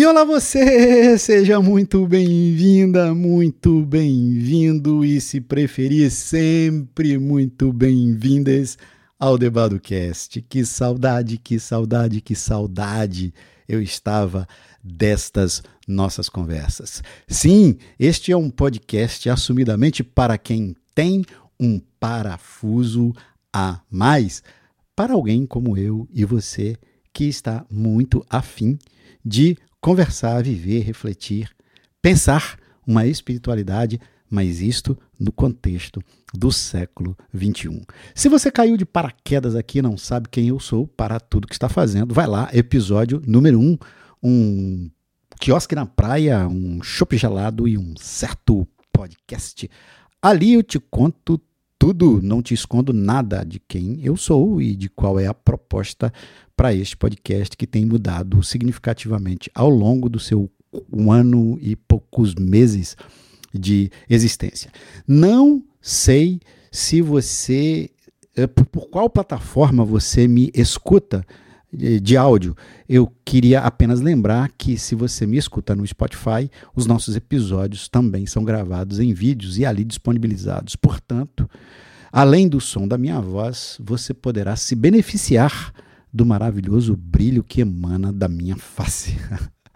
E 0.00 0.06
olá 0.06 0.24
você, 0.24 1.18
seja 1.20 1.60
muito 1.60 2.06
bem-vinda, 2.06 3.14
muito 3.14 3.84
bem-vindo 3.84 5.04
e 5.04 5.20
se 5.20 5.42
preferir 5.42 6.10
sempre 6.10 7.18
muito 7.18 7.70
bem-vindas 7.70 8.78
ao 9.18 9.36
DebadoCast. 9.36 10.40
Que 10.48 10.64
saudade, 10.64 11.36
que 11.36 11.60
saudade, 11.60 12.22
que 12.22 12.34
saudade 12.34 13.34
eu 13.68 13.82
estava 13.82 14.48
destas 14.82 15.62
nossas 15.86 16.30
conversas. 16.30 17.02
Sim, 17.28 17.76
este 17.98 18.32
é 18.32 18.36
um 18.38 18.48
podcast 18.48 19.28
assumidamente 19.28 20.02
para 20.02 20.38
quem 20.38 20.74
tem 20.94 21.26
um 21.60 21.78
parafuso 22.00 23.12
a 23.52 23.82
mais, 23.90 24.42
para 24.96 25.12
alguém 25.12 25.44
como 25.44 25.76
eu 25.76 26.08
e 26.10 26.24
você 26.24 26.74
que 27.12 27.24
está 27.24 27.66
muito 27.70 28.24
afim 28.30 28.78
de 29.22 29.58
conversar, 29.80 30.42
viver, 30.42 30.80
refletir, 30.80 31.50
pensar 32.02 32.58
uma 32.86 33.06
espiritualidade, 33.06 34.00
mas 34.28 34.60
isto 34.60 34.96
no 35.18 35.32
contexto 35.32 36.02
do 36.32 36.52
século 36.52 37.16
21. 37.32 37.82
Se 38.14 38.28
você 38.28 38.50
caiu 38.50 38.76
de 38.76 38.84
paraquedas 38.84 39.56
aqui 39.56 39.82
não 39.82 39.96
sabe 39.96 40.28
quem 40.28 40.48
eu 40.48 40.60
sou, 40.60 40.86
para 40.86 41.18
tudo 41.18 41.48
que 41.48 41.54
está 41.54 41.68
fazendo, 41.68 42.14
vai 42.14 42.26
lá, 42.26 42.48
episódio 42.52 43.22
número 43.26 43.58
1, 43.58 43.62
um, 43.62 43.78
um 44.22 44.90
quiosque 45.40 45.74
na 45.74 45.86
praia, 45.86 46.46
um 46.46 46.82
chopp 46.82 47.16
gelado 47.16 47.66
e 47.66 47.76
um 47.76 47.94
certo 47.96 48.66
podcast. 48.92 49.68
Ali 50.22 50.54
eu 50.54 50.62
te 50.62 50.78
conto 50.78 51.40
tudo, 51.80 52.20
não 52.22 52.42
te 52.42 52.52
escondo 52.52 52.92
nada 52.92 53.42
de 53.42 53.58
quem 53.58 53.98
eu 54.04 54.14
sou 54.14 54.60
e 54.60 54.76
de 54.76 54.90
qual 54.90 55.18
é 55.18 55.26
a 55.26 55.32
proposta 55.32 56.12
para 56.54 56.74
este 56.74 56.94
podcast 56.94 57.56
que 57.56 57.66
tem 57.66 57.86
mudado 57.86 58.42
significativamente 58.42 59.50
ao 59.54 59.70
longo 59.70 60.06
do 60.06 60.20
seu 60.20 60.50
um 60.92 61.10
ano 61.10 61.58
e 61.58 61.74
poucos 61.74 62.34
meses 62.34 62.98
de 63.52 63.90
existência. 64.10 64.70
Não 65.08 65.64
sei 65.80 66.40
se 66.70 67.00
você, 67.00 67.90
eh, 68.36 68.46
por 68.46 68.90
qual 68.90 69.08
plataforma 69.08 69.82
você 69.82 70.28
me 70.28 70.50
escuta 70.54 71.24
de 71.72 72.16
áudio. 72.16 72.56
Eu 72.88 73.12
queria 73.24 73.60
apenas 73.60 74.00
lembrar 74.00 74.50
que 74.56 74.76
se 74.76 74.94
você 74.94 75.26
me 75.26 75.36
escuta 75.36 75.74
no 75.74 75.86
Spotify, 75.86 76.50
os 76.74 76.86
nossos 76.86 77.16
episódios 77.16 77.88
também 77.88 78.26
são 78.26 78.44
gravados 78.44 78.98
em 78.98 79.12
vídeos 79.12 79.58
e 79.58 79.64
ali 79.64 79.84
disponibilizados. 79.84 80.74
Portanto, 80.76 81.48
além 82.10 82.48
do 82.48 82.60
som 82.60 82.88
da 82.88 82.98
minha 82.98 83.20
voz, 83.20 83.78
você 83.80 84.12
poderá 84.12 84.56
se 84.56 84.74
beneficiar 84.74 85.72
do 86.12 86.26
maravilhoso 86.26 86.96
brilho 86.96 87.44
que 87.44 87.60
emana 87.60 88.12
da 88.12 88.26
minha 88.28 88.56
face. 88.56 89.16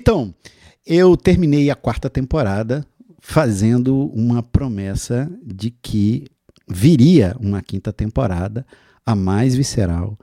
Então, 0.00 0.32
eu 0.86 1.16
terminei 1.16 1.70
a 1.70 1.74
quarta 1.74 2.08
temporada 2.08 2.86
fazendo 3.18 4.06
uma 4.14 4.44
promessa 4.44 5.28
de 5.44 5.72
que 5.72 6.28
viria 6.68 7.36
uma 7.40 7.60
quinta 7.60 7.92
temporada, 7.92 8.64
a 9.04 9.16
mais 9.16 9.56
visceral, 9.56 10.16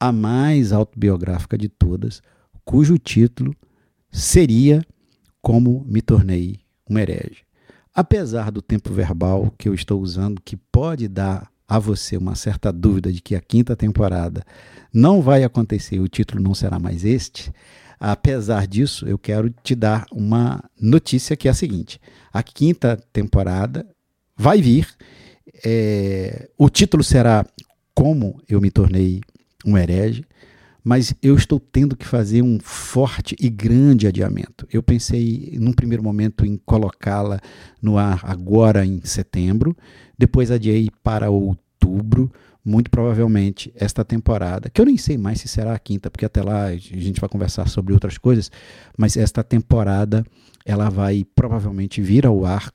a 0.00 0.10
mais 0.10 0.72
autobiográfica 0.72 1.58
de 1.58 1.68
todas, 1.68 2.22
cujo 2.64 2.96
título 2.96 3.54
seria 4.10 4.82
Como 5.42 5.84
Me 5.86 6.00
Tornei 6.00 6.60
um 6.88 6.98
Herege. 6.98 7.42
Apesar 7.94 8.50
do 8.50 8.62
tempo 8.62 8.90
verbal 8.94 9.52
que 9.58 9.68
eu 9.68 9.74
estou 9.74 10.00
usando, 10.00 10.40
que 10.40 10.56
pode 10.56 11.06
dar 11.06 11.50
a 11.68 11.78
você 11.78 12.16
uma 12.16 12.34
certa 12.34 12.72
dúvida 12.72 13.12
de 13.12 13.20
que 13.20 13.34
a 13.34 13.42
quinta 13.42 13.76
temporada 13.76 14.42
não 14.90 15.20
vai 15.20 15.44
acontecer, 15.44 16.00
o 16.00 16.08
título 16.08 16.42
não 16.42 16.54
será 16.54 16.78
mais 16.78 17.04
este, 17.04 17.52
Apesar 18.00 18.66
disso, 18.66 19.06
eu 19.06 19.18
quero 19.18 19.50
te 19.62 19.74
dar 19.74 20.06
uma 20.12 20.62
notícia 20.80 21.36
que 21.36 21.48
é 21.48 21.50
a 21.50 21.54
seguinte: 21.54 22.00
a 22.32 22.42
quinta 22.42 22.96
temporada 23.12 23.86
vai 24.36 24.62
vir. 24.62 24.88
É, 25.64 26.48
o 26.56 26.68
título 26.68 27.02
será 27.02 27.44
Como 27.94 28.40
Eu 28.48 28.60
Me 28.60 28.70
Tornei 28.70 29.20
um 29.64 29.76
Herege, 29.76 30.24
mas 30.84 31.12
eu 31.22 31.34
estou 31.34 31.58
tendo 31.58 31.96
que 31.96 32.06
fazer 32.06 32.42
um 32.42 32.58
forte 32.60 33.36
e 33.40 33.50
grande 33.50 34.06
adiamento. 34.06 34.66
Eu 34.72 34.82
pensei, 34.82 35.56
num 35.60 35.72
primeiro 35.72 36.02
momento, 36.02 36.46
em 36.46 36.56
colocá-la 36.56 37.40
no 37.82 37.98
ar 37.98 38.20
agora 38.22 38.86
em 38.86 39.00
setembro, 39.04 39.76
depois 40.16 40.50
adiei 40.50 40.88
para 41.02 41.30
outubro 41.30 42.32
muito 42.68 42.90
provavelmente 42.90 43.72
esta 43.74 44.04
temporada, 44.04 44.68
que 44.68 44.78
eu 44.78 44.84
nem 44.84 44.98
sei 44.98 45.16
mais 45.16 45.40
se 45.40 45.48
será 45.48 45.72
a 45.72 45.78
quinta, 45.78 46.10
porque 46.10 46.26
até 46.26 46.42
lá 46.42 46.66
a 46.66 46.76
gente 46.76 47.18
vai 47.18 47.28
conversar 47.28 47.66
sobre 47.66 47.94
outras 47.94 48.18
coisas, 48.18 48.50
mas 48.96 49.16
esta 49.16 49.42
temporada 49.42 50.22
ela 50.66 50.90
vai 50.90 51.24
provavelmente 51.34 52.02
vir 52.02 52.26
ao 52.26 52.44
ar 52.44 52.70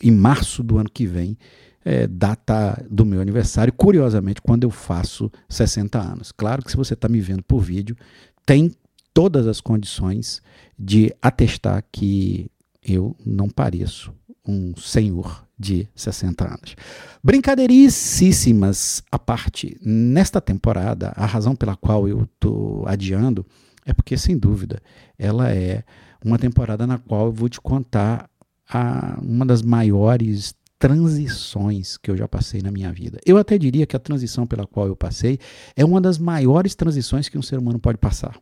em 0.00 0.12
março 0.12 0.62
do 0.62 0.78
ano 0.78 0.88
que 0.88 1.04
vem, 1.04 1.36
é, 1.84 2.06
data 2.06 2.86
do 2.88 3.04
meu 3.04 3.20
aniversário, 3.20 3.72
curiosamente, 3.72 4.40
quando 4.40 4.62
eu 4.62 4.70
faço 4.70 5.30
60 5.48 5.98
anos. 5.98 6.30
Claro 6.30 6.62
que 6.62 6.70
se 6.70 6.76
você 6.76 6.94
está 6.94 7.08
me 7.08 7.20
vendo 7.20 7.42
por 7.42 7.58
vídeo, 7.58 7.96
tem 8.46 8.70
todas 9.12 9.48
as 9.48 9.60
condições 9.60 10.40
de 10.78 11.12
atestar 11.20 11.84
que 11.90 12.48
eu 12.86 13.16
não 13.26 13.48
pareço 13.48 14.14
um 14.46 14.76
senhor 14.76 15.47
de 15.58 15.88
60 15.94 16.44
anos. 16.46 16.76
Brincadeiríssimas 17.22 19.02
à 19.10 19.18
parte, 19.18 19.76
nesta 19.82 20.40
temporada, 20.40 21.12
a 21.16 21.26
razão 21.26 21.56
pela 21.56 21.76
qual 21.76 22.06
eu 22.08 22.22
estou 22.22 22.86
adiando 22.86 23.44
é 23.84 23.92
porque, 23.92 24.16
sem 24.16 24.38
dúvida, 24.38 24.80
ela 25.18 25.50
é 25.50 25.82
uma 26.24 26.38
temporada 26.38 26.86
na 26.86 26.98
qual 26.98 27.26
eu 27.26 27.32
vou 27.32 27.48
te 27.48 27.60
contar 27.60 28.28
a, 28.68 29.18
uma 29.22 29.46
das 29.46 29.62
maiores 29.62 30.54
transições 30.78 31.96
que 31.96 32.10
eu 32.10 32.16
já 32.16 32.28
passei 32.28 32.62
na 32.62 32.70
minha 32.70 32.92
vida. 32.92 33.18
Eu 33.26 33.36
até 33.36 33.58
diria 33.58 33.86
que 33.86 33.96
a 33.96 33.98
transição 33.98 34.46
pela 34.46 34.66
qual 34.66 34.86
eu 34.86 34.94
passei 34.94 35.38
é 35.74 35.84
uma 35.84 36.00
das 36.00 36.18
maiores 36.18 36.74
transições 36.74 37.28
que 37.28 37.36
um 37.36 37.42
ser 37.42 37.58
humano 37.58 37.78
pode 37.78 37.98
passar 37.98 38.38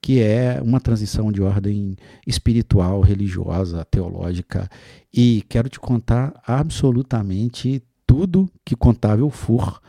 que 0.00 0.20
é 0.20 0.60
uma 0.62 0.80
transição 0.80 1.32
de 1.32 1.42
ordem 1.42 1.96
espiritual, 2.26 3.00
religiosa, 3.00 3.84
teológica. 3.84 4.68
E 5.12 5.44
quero 5.48 5.68
te 5.68 5.80
contar 5.80 6.40
absolutamente 6.46 7.82
tudo 8.06 8.48
que 8.64 8.76
contável 8.76 9.28
for. 9.30 9.80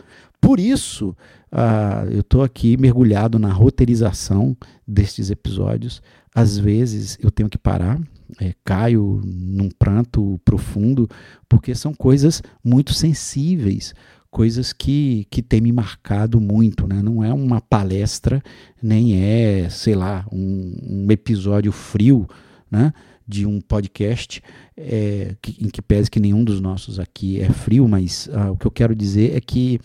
Por 0.42 0.60
isso, 0.60 1.16
uh, 1.52 2.10
eu 2.12 2.22
estou 2.22 2.44
aqui 2.44 2.78
mergulhado 2.78 3.38
na 3.38 3.52
roteirização 3.52 4.56
destes 4.88 5.30
episódios. 5.30 6.02
Às 6.34 6.58
vezes 6.58 7.18
eu 7.22 7.30
tenho 7.30 7.50
que 7.50 7.58
parar, 7.58 8.00
é, 8.40 8.54
caio 8.64 9.22
num 9.26 9.70
pranto 9.70 10.40
profundo, 10.46 11.10
porque 11.48 11.74
são 11.76 11.94
coisas 11.94 12.42
muito 12.64 12.94
sensíveis, 12.94 13.94
coisas 14.32 14.72
que, 14.72 15.26
que 15.30 15.42
têm 15.42 15.62
me 15.62 15.72
marcado 15.72 16.40
muito. 16.40 16.88
Né? 16.88 17.02
Não 17.02 17.24
é 17.24 17.34
uma 17.34 17.62
palestra, 17.62 18.42
nem 18.82 19.22
é, 19.22 19.70
sei 19.70 19.96
lá, 19.96 20.26
um, 20.32 20.76
um 20.88 21.12
episódio 21.12 21.72
frio 21.72 22.28
né? 22.70 22.94
de 23.28 23.46
um 23.46 23.62
podcast 23.62 24.42
é, 24.76 25.36
que, 25.42 25.64
em 25.64 25.70
que 25.70 25.82
pese 25.82 26.10
que 26.10 26.20
nenhum 26.20 26.44
dos 26.44 26.60
nossos 26.60 27.00
aqui 27.00 27.40
é 27.40 27.50
frio, 27.50 27.88
mas 27.88 28.30
ah, 28.34 28.52
o 28.52 28.58
que 28.58 28.66
eu 28.66 28.72
quero 28.72 28.96
dizer 28.96 29.36
é 29.36 29.42
que 29.42 29.80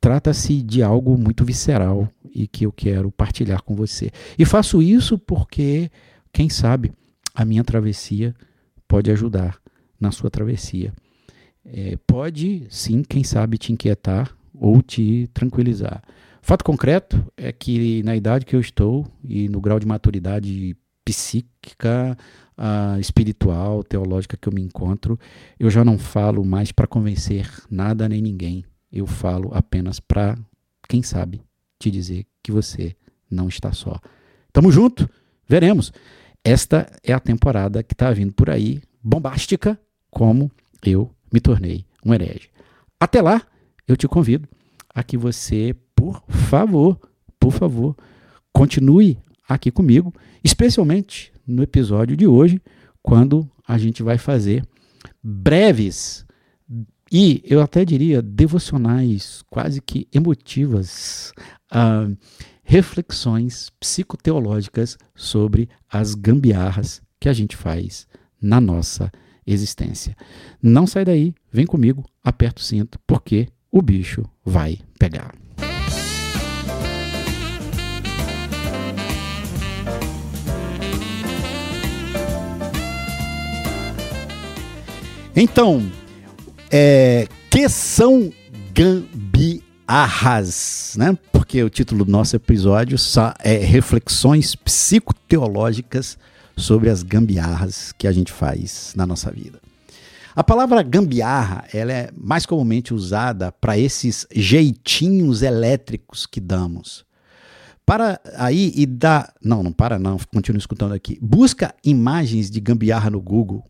trata-se 0.00 0.62
de 0.62 0.82
algo 0.82 1.18
muito 1.18 1.44
visceral 1.44 2.08
e 2.34 2.46
que 2.46 2.66
eu 2.66 2.72
quero 2.72 3.10
partilhar 3.10 3.62
com 3.62 3.74
você. 3.74 4.10
E 4.38 4.44
faço 4.44 4.80
isso 4.82 5.18
porque, 5.18 5.90
quem 6.32 6.48
sabe, 6.48 6.92
a 7.34 7.44
minha 7.44 7.64
travessia 7.64 8.34
pode 8.86 9.10
ajudar 9.10 9.58
na 10.00 10.10
sua 10.10 10.30
travessia. 10.30 10.92
É, 11.64 11.96
pode, 12.06 12.66
sim, 12.68 13.02
quem 13.02 13.24
sabe, 13.24 13.58
te 13.58 13.72
inquietar 13.72 14.36
ou 14.54 14.82
te 14.82 15.28
tranquilizar. 15.32 16.02
Fato 16.42 16.62
concreto 16.62 17.32
é 17.36 17.50
que 17.52 18.02
na 18.02 18.14
idade 18.14 18.44
que 18.44 18.54
eu 18.54 18.60
estou 18.60 19.06
e 19.22 19.48
no 19.48 19.60
grau 19.60 19.80
de 19.80 19.86
maturidade 19.86 20.76
psíquica, 21.04 22.16
uh, 22.58 22.98
espiritual, 23.00 23.82
teológica 23.82 24.36
que 24.36 24.48
eu 24.48 24.52
me 24.52 24.62
encontro, 24.62 25.18
eu 25.58 25.70
já 25.70 25.84
não 25.84 25.98
falo 25.98 26.44
mais 26.44 26.72
para 26.72 26.86
convencer 26.86 27.50
nada 27.70 28.08
nem 28.08 28.22
ninguém. 28.22 28.64
Eu 28.92 29.06
falo 29.06 29.50
apenas 29.52 29.98
para, 30.00 30.38
quem 30.88 31.02
sabe, 31.02 31.42
te 31.78 31.90
dizer 31.90 32.26
que 32.42 32.52
você 32.52 32.94
não 33.30 33.48
está 33.48 33.72
só. 33.72 33.98
Tamo 34.52 34.70
junto, 34.70 35.08
veremos. 35.48 35.92
Esta 36.44 36.90
é 37.02 37.12
a 37.12 37.20
temporada 37.20 37.82
que 37.82 37.94
está 37.94 38.10
vindo 38.12 38.32
por 38.32 38.50
aí, 38.50 38.82
bombástica, 39.02 39.80
como 40.10 40.50
eu 40.84 41.10
me 41.34 41.40
tornei 41.40 41.84
um 42.06 42.14
herege. 42.14 42.48
Até 43.00 43.20
lá, 43.20 43.42
eu 43.88 43.96
te 43.96 44.06
convido 44.06 44.48
a 44.94 45.02
que 45.02 45.16
você, 45.16 45.74
por 45.92 46.22
favor, 46.28 46.96
por 47.40 47.50
favor, 47.50 47.96
continue 48.52 49.18
aqui 49.48 49.72
comigo, 49.72 50.14
especialmente 50.44 51.32
no 51.44 51.64
episódio 51.64 52.16
de 52.16 52.24
hoje, 52.24 52.62
quando 53.02 53.50
a 53.66 53.76
gente 53.76 54.00
vai 54.00 54.16
fazer 54.16 54.64
breves 55.20 56.24
e 57.10 57.42
eu 57.44 57.60
até 57.60 57.84
diria 57.84 58.22
devocionais, 58.22 59.42
quase 59.50 59.80
que 59.80 60.06
emotivas, 60.12 61.32
uh, 61.72 62.16
reflexões 62.62 63.70
psicoteológicas 63.80 64.96
sobre 65.16 65.68
as 65.90 66.14
gambiarras 66.14 67.02
que 67.18 67.28
a 67.28 67.32
gente 67.32 67.56
faz 67.56 68.06
na 68.40 68.60
nossa 68.60 69.10
existência. 69.46 70.16
Não 70.62 70.86
sai 70.86 71.04
daí, 71.04 71.34
vem 71.52 71.66
comigo, 71.66 72.04
aperta 72.22 72.60
o 72.60 72.64
cinto, 72.64 72.98
porque 73.06 73.48
o 73.70 73.82
bicho 73.82 74.24
vai 74.44 74.78
pegar. 74.98 75.34
Então, 85.36 85.90
é, 86.70 87.26
que 87.50 87.68
são 87.68 88.32
gambiarras, 89.84 90.94
né? 90.96 91.18
Porque 91.32 91.60
o 91.62 91.68
título 91.68 92.04
do 92.04 92.10
nosso 92.12 92.36
episódio 92.36 92.96
é 93.40 93.56
Reflexões 93.56 94.54
Psicoteológicas 94.54 96.16
sobre 96.56 96.90
as 96.90 97.02
gambiarras 97.02 97.92
que 97.92 98.06
a 98.06 98.12
gente 98.12 98.32
faz 98.32 98.92
na 98.96 99.06
nossa 99.06 99.30
vida. 99.30 99.60
A 100.34 100.42
palavra 100.42 100.82
gambiarra 100.82 101.64
ela 101.72 101.92
é 101.92 102.10
mais 102.16 102.44
comumente 102.44 102.92
usada 102.92 103.52
para 103.52 103.78
esses 103.78 104.26
jeitinhos 104.34 105.42
elétricos 105.42 106.26
que 106.26 106.40
damos. 106.40 107.04
Para 107.86 108.18
aí 108.36 108.72
e 108.74 108.84
dá. 108.84 109.32
Não, 109.42 109.62
não 109.62 109.70
para 109.70 109.98
não, 109.98 110.18
continua 110.32 110.58
escutando 110.58 110.92
aqui. 110.92 111.18
Busca 111.20 111.74
imagens 111.84 112.50
de 112.50 112.58
gambiarra 112.58 113.10
no 113.10 113.20
Google 113.20 113.64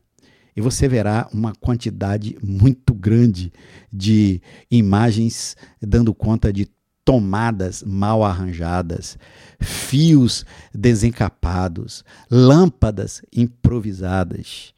e 0.57 0.61
você 0.61 0.89
verá 0.89 1.29
uma 1.33 1.53
quantidade 1.55 2.39
muito 2.43 2.95
grande 2.95 3.53
de 3.93 4.41
imagens 4.71 5.57
dando 5.83 6.15
conta 6.15 6.53
de 6.53 6.67
tomadas 7.05 7.83
mal 7.83 8.25
arranjadas, 8.25 9.19
fios 9.61 10.45
desencapados, 10.73 12.05
lâmpadas 12.31 13.23
improvisadas. 13.35 14.73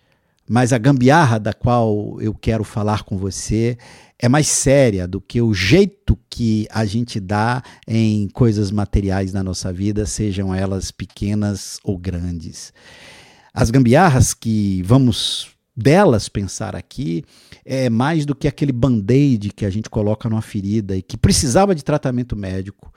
Mas 0.48 0.72
a 0.72 0.78
gambiarra 0.78 1.38
da 1.38 1.52
qual 1.52 2.20
eu 2.20 2.32
quero 2.32 2.62
falar 2.62 3.02
com 3.02 3.16
você 3.18 3.76
é 4.18 4.28
mais 4.28 4.46
séria 4.46 5.06
do 5.06 5.20
que 5.20 5.42
o 5.42 5.52
jeito 5.52 6.18
que 6.30 6.66
a 6.70 6.84
gente 6.84 7.18
dá 7.18 7.62
em 7.86 8.28
coisas 8.28 8.70
materiais 8.70 9.32
na 9.32 9.42
nossa 9.42 9.72
vida, 9.72 10.06
sejam 10.06 10.54
elas 10.54 10.90
pequenas 10.90 11.78
ou 11.82 11.98
grandes. 11.98 12.72
As 13.52 13.70
gambiarras 13.70 14.34
que 14.34 14.82
vamos 14.82 15.55
delas 15.76 16.28
pensar 16.28 16.74
aqui 16.74 17.24
é 17.64 17.90
mais 17.90 18.24
do 18.24 18.34
que 18.34 18.48
aquele 18.48 18.72
band-aid 18.72 19.52
que 19.52 19.66
a 19.66 19.70
gente 19.70 19.90
coloca 19.90 20.28
numa 20.28 20.40
ferida 20.40 20.96
e 20.96 21.02
que 21.02 21.16
precisava 21.16 21.74
de 21.74 21.84
tratamento 21.84 22.34
médico. 22.34 22.92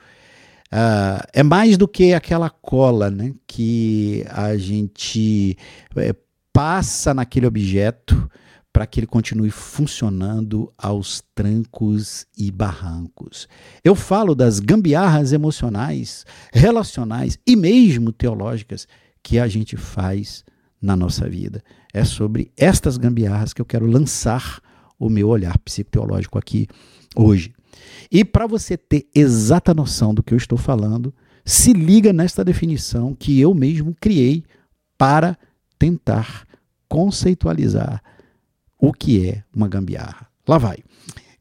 Uh, 0.72 1.20
é 1.32 1.42
mais 1.42 1.76
do 1.76 1.88
que 1.88 2.14
aquela 2.14 2.48
cola 2.48 3.10
né, 3.10 3.34
que 3.46 4.24
a 4.30 4.56
gente 4.56 5.56
é, 5.96 6.14
passa 6.52 7.12
naquele 7.12 7.46
objeto 7.46 8.30
para 8.72 8.86
que 8.86 9.00
ele 9.00 9.06
continue 9.06 9.50
funcionando 9.50 10.72
aos 10.78 11.22
trancos 11.34 12.24
e 12.38 12.52
barrancos. 12.52 13.48
Eu 13.82 13.96
falo 13.96 14.32
das 14.32 14.60
gambiarras 14.60 15.32
emocionais, 15.32 16.24
relacionais 16.52 17.36
e 17.44 17.56
mesmo 17.56 18.12
teológicas 18.12 18.86
que 19.22 19.40
a 19.40 19.48
gente 19.48 19.76
faz 19.76 20.44
na 20.80 20.94
nossa 20.96 21.28
vida. 21.28 21.62
É 21.92 22.04
sobre 22.04 22.52
estas 22.56 22.96
gambiarras 22.96 23.52
que 23.52 23.60
eu 23.60 23.66
quero 23.66 23.86
lançar 23.86 24.60
o 24.98 25.08
meu 25.08 25.28
olhar 25.28 25.58
psicoteológico 25.58 26.38
aqui 26.38 26.68
hoje. 27.16 27.52
E 28.10 28.24
para 28.24 28.46
você 28.46 28.76
ter 28.76 29.08
exata 29.14 29.74
noção 29.74 30.14
do 30.14 30.22
que 30.22 30.34
eu 30.34 30.38
estou 30.38 30.58
falando, 30.58 31.14
se 31.44 31.72
liga 31.72 32.12
nesta 32.12 32.44
definição 32.44 33.14
que 33.14 33.40
eu 33.40 33.54
mesmo 33.54 33.96
criei 34.00 34.44
para 34.98 35.36
tentar 35.78 36.46
conceitualizar 36.88 38.02
o 38.78 38.92
que 38.92 39.28
é 39.28 39.42
uma 39.54 39.68
gambiarra. 39.68 40.28
Lá 40.46 40.58
vai. 40.58 40.78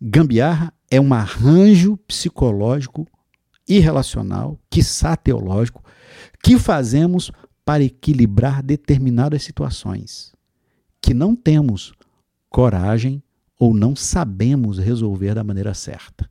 Gambiarra 0.02 0.74
é 0.90 1.00
um 1.00 1.14
arranjo 1.14 1.98
psicológico 2.08 3.08
e 3.68 3.80
relacional, 3.80 4.58
quiçá 4.70 5.16
teológico, 5.16 5.84
que 6.42 6.58
fazemos 6.58 7.32
para 7.66 7.84
equilibrar 7.84 8.64
determinadas 8.64 9.44
situações 9.44 10.34
que 11.02 11.14
não 11.14 11.36
temos 11.36 11.94
coragem 12.50 13.22
ou 13.60 13.74
não 13.74 13.96
sabemos 13.96 14.78
resolver 14.78 15.36
da 15.36 15.44
maneira 15.44 15.74
certa. 15.74 16.30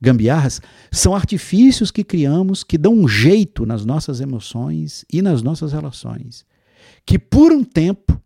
Gambiarras 0.00 0.60
são 0.90 1.14
artifícios 1.14 1.90
que 1.90 2.04
criamos 2.04 2.62
que 2.62 2.76
dão 2.76 2.92
um 2.92 3.08
jeito 3.08 3.64
nas 3.64 3.84
nossas 3.84 4.20
emoções 4.20 5.04
e 5.12 5.22
nas 5.22 5.42
nossas 5.42 5.72
relações, 5.72 6.44
que 7.06 7.18
por 7.18 7.52
um 7.52 7.64
tempo 7.64 8.20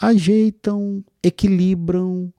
ajeitam, 0.00 1.04
equilibram, 1.22 2.32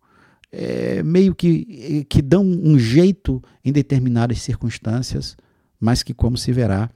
é, 0.51 1.03
meio 1.03 1.35
que, 1.35 2.05
que 2.09 2.21
dão 2.21 2.43
um 2.43 2.79
jeito 2.79 3.41
em 3.63 3.71
determinadas 3.71 4.41
circunstâncias, 4.41 5.35
mas 5.79 6.01
que, 6.01 6.13
como 6.13 6.37
se 6.37 6.51
verá, 6.51 6.89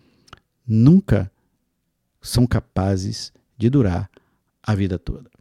nunca 0.66 1.32
são 2.22 2.48
capazes 2.48 3.34
de 3.58 3.70
durar 3.70 4.10
a 4.62 4.74
vida 4.74 4.98
toda. 4.98 5.33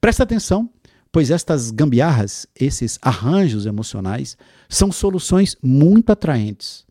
Presta 0.00 0.22
atenção, 0.22 0.70
pois 1.10 1.30
estas 1.30 1.70
gambiarras, 1.70 2.46
esses 2.54 2.98
arranjos 3.00 3.66
emocionais, 3.66 4.36
são 4.68 4.92
soluções 4.92 5.56
muito 5.62 6.10
atraentes, 6.10 6.84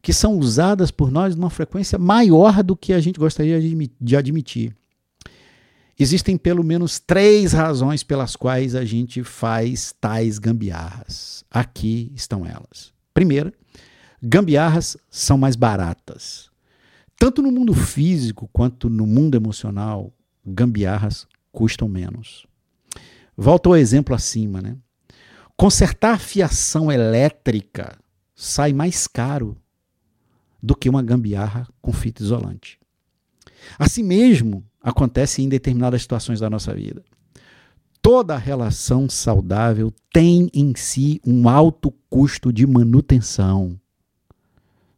que 0.00 0.12
são 0.12 0.38
usadas 0.38 0.90
por 0.90 1.10
nós 1.10 1.36
numa 1.36 1.50
frequência 1.50 1.98
maior 1.98 2.62
do 2.62 2.76
que 2.76 2.92
a 2.92 3.00
gente 3.00 3.18
gostaria 3.18 3.60
de 4.00 4.16
admitir. 4.16 4.74
Existem 5.98 6.36
pelo 6.36 6.62
menos 6.62 7.00
três 7.00 7.52
razões 7.52 8.04
pelas 8.04 8.36
quais 8.36 8.76
a 8.76 8.84
gente 8.84 9.24
faz 9.24 9.92
tais 10.00 10.38
gambiarras. 10.38 11.44
Aqui 11.50 12.12
estão 12.14 12.46
elas. 12.46 12.92
Primeira, 13.12 13.52
gambiarras 14.22 14.96
são 15.10 15.36
mais 15.36 15.56
baratas. 15.56 16.48
Tanto 17.18 17.42
no 17.42 17.50
mundo 17.50 17.74
físico 17.74 18.48
quanto 18.52 18.88
no 18.88 19.06
mundo 19.06 19.34
emocional, 19.34 20.12
gambiarras 20.46 21.26
custam 21.58 21.88
menos. 21.88 22.46
Volto 23.36 23.70
ao 23.70 23.76
exemplo 23.76 24.14
acima, 24.14 24.62
né? 24.62 24.76
Consertar 25.56 26.20
fiação 26.20 26.90
elétrica 26.92 27.98
sai 28.32 28.72
mais 28.72 29.08
caro 29.08 29.56
do 30.62 30.76
que 30.76 30.88
uma 30.88 31.02
gambiarra 31.02 31.66
com 31.82 31.92
fita 31.92 32.22
isolante. 32.22 32.78
Assim 33.76 34.04
mesmo 34.04 34.64
acontece 34.80 35.42
em 35.42 35.48
determinadas 35.48 36.02
situações 36.02 36.38
da 36.38 36.48
nossa 36.48 36.72
vida. 36.72 37.02
Toda 38.00 38.38
relação 38.38 39.08
saudável 39.10 39.92
tem 40.12 40.48
em 40.54 40.72
si 40.76 41.20
um 41.26 41.48
alto 41.48 41.92
custo 42.08 42.52
de 42.52 42.64
manutenção. 42.68 43.76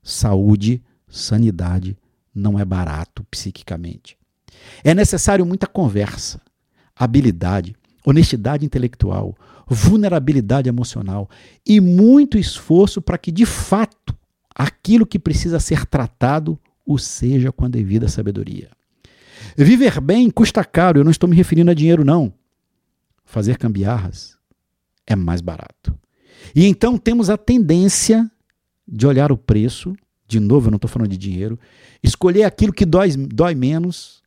Saúde, 0.02 0.82
sanidade 1.08 1.96
não 2.34 2.58
é 2.58 2.66
barato 2.66 3.24
psiquicamente. 3.30 4.18
É 4.84 4.94
necessário 4.94 5.46
muita 5.46 5.66
conversa, 5.66 6.38
habilidade, 7.00 7.74
honestidade 8.04 8.66
intelectual, 8.66 9.34
vulnerabilidade 9.66 10.68
emocional 10.68 11.30
e 11.66 11.80
muito 11.80 12.36
esforço 12.36 13.00
para 13.00 13.16
que, 13.16 13.32
de 13.32 13.46
fato, 13.46 14.14
aquilo 14.54 15.06
que 15.06 15.18
precisa 15.18 15.58
ser 15.58 15.86
tratado 15.86 16.58
o 16.84 16.98
seja 16.98 17.50
com 17.50 17.64
a 17.64 17.68
devida 17.68 18.06
sabedoria. 18.06 18.68
Viver 19.56 19.98
bem 20.00 20.28
custa 20.28 20.62
caro, 20.62 21.00
eu 21.00 21.04
não 21.04 21.10
estou 21.10 21.28
me 21.28 21.34
referindo 21.34 21.70
a 21.70 21.74
dinheiro, 21.74 22.04
não. 22.04 22.32
Fazer 23.24 23.56
cambiarras 23.56 24.36
é 25.06 25.16
mais 25.16 25.40
barato. 25.40 25.98
E 26.54 26.66
então 26.66 26.98
temos 26.98 27.30
a 27.30 27.38
tendência 27.38 28.30
de 28.86 29.06
olhar 29.06 29.32
o 29.32 29.38
preço, 29.38 29.94
de 30.26 30.38
novo, 30.38 30.66
eu 30.66 30.70
não 30.72 30.76
estou 30.76 30.90
falando 30.90 31.10
de 31.10 31.16
dinheiro, 31.16 31.58
escolher 32.02 32.42
aquilo 32.42 32.72
que 32.72 32.84
dói, 32.84 33.16
dói 33.16 33.54
menos, 33.54 34.19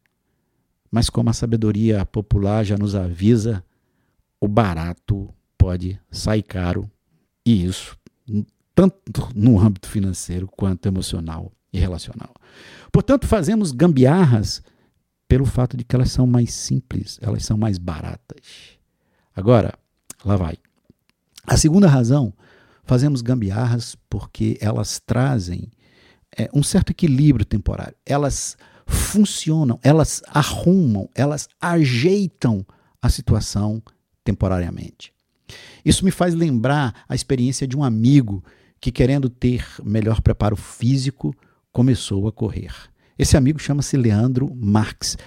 mas 0.94 1.10
como 1.10 1.28
a 1.32 1.34
sabedoria 1.34 2.06
popular 2.06 2.64
já 2.64 2.78
nos 2.78 2.94
avisa, 2.94 3.64
o 4.40 4.48
barato 4.48 5.28
pode 5.58 6.00
sair 6.12 6.44
caro, 6.44 6.88
e 7.44 7.66
isso 7.66 7.98
tanto 8.76 9.28
no 9.34 9.60
âmbito 9.60 9.90
financeiro 9.90 10.48
quanto 10.48 10.86
emocional 10.86 11.52
e 11.74 11.80
relacional. 11.80 12.32
Portanto, 12.92 13.26
fazemos 13.26 13.72
gambiarras 13.72 14.62
pelo 15.28 15.46
fato 15.46 15.76
de 15.76 15.84
que 15.84 15.96
elas 15.96 16.12
são 16.12 16.28
mais 16.28 16.54
simples, 16.54 17.18
elas 17.24 17.44
são 17.44 17.58
mais 17.58 17.80
baratas. 17.80 18.78
Agora, 19.36 19.74
lá 20.24 20.38
vai. 20.38 20.58
A 21.48 21.58
segunda 21.58 21.88
razão, 21.88 22.32
fazemos 22.84 23.24
gambiarras 23.24 23.98
porque 24.08 24.60
elas 24.62 25.02
trazem 25.04 25.72
é, 26.38 26.48
um 26.54 26.62
certo 26.62 26.92
equilíbrio 26.92 27.46
temporário. 27.46 27.96
Elas 28.06 28.56
funcionam, 28.86 29.80
elas 29.84 30.22
arrumam, 30.28 31.10
elas 31.16 31.48
ajeitam 31.62 32.66
a 33.02 33.10
situação 33.10 33.82
temporariamente. 34.24 35.14
Isso 35.84 36.06
me 36.06 36.12
faz 36.12 36.34
lembrar 36.34 37.04
a 37.08 37.16
experiência 37.16 37.68
de 37.68 37.78
um 37.78 37.84
amigo 37.84 38.44
que, 38.80 38.92
querendo 38.92 39.30
ter 39.30 39.66
melhor 39.84 40.22
preparo 40.22 40.56
físico, 40.56 41.36
começou 41.72 42.28
a 42.28 42.32
correr. 42.32 42.74
Esse 43.18 43.38
amigo 43.38 43.60
chama-se 43.60 43.96
Leandro 43.98 44.54
Marx, 44.56 45.18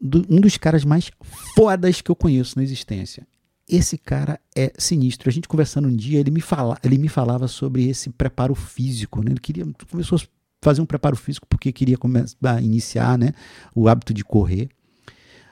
do, 0.00 0.24
um 0.28 0.40
dos 0.40 0.56
caras 0.56 0.84
mais 0.84 1.10
fodas 1.54 2.00
que 2.00 2.10
eu 2.10 2.16
conheço 2.16 2.56
na 2.56 2.62
existência. 2.62 3.26
Esse 3.68 3.98
cara 3.98 4.40
é 4.56 4.72
sinistro. 4.78 5.28
A 5.28 5.32
gente 5.32 5.46
conversando 5.46 5.86
um 5.86 5.94
dia, 5.94 6.18
ele 6.18 6.30
me, 6.30 6.40
fala, 6.40 6.78
ele 6.82 6.98
me 6.98 7.08
falava 7.08 7.46
sobre 7.46 7.88
esse 7.88 8.10
preparo 8.10 8.54
físico. 8.54 9.22
Né? 9.22 9.30
Ele 9.32 9.40
queria, 9.40 9.64
começou 9.88 10.16
a 10.16 10.20
fazer 10.60 10.80
um 10.80 10.86
preparo 10.86 11.16
físico 11.16 11.46
porque 11.48 11.72
queria 11.72 11.96
começar 11.96 12.36
a 12.42 12.60
iniciar 12.60 13.18
né, 13.18 13.32
o 13.74 13.88
hábito 13.88 14.12
de 14.12 14.24
correr. 14.24 14.68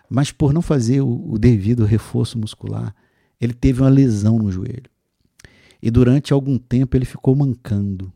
Mas 0.08 0.32
por 0.32 0.52
não 0.52 0.62
fazer 0.62 1.00
o, 1.00 1.32
o 1.32 1.38
devido 1.38 1.84
reforço 1.84 2.38
muscular, 2.38 2.94
ele 3.40 3.52
teve 3.52 3.82
uma 3.82 3.90
lesão 3.90 4.38
no 4.38 4.50
joelho 4.50 4.90
e 5.82 5.90
durante 5.90 6.32
algum 6.32 6.58
tempo 6.58 6.96
ele 6.96 7.04
ficou 7.04 7.34
mancando. 7.34 8.12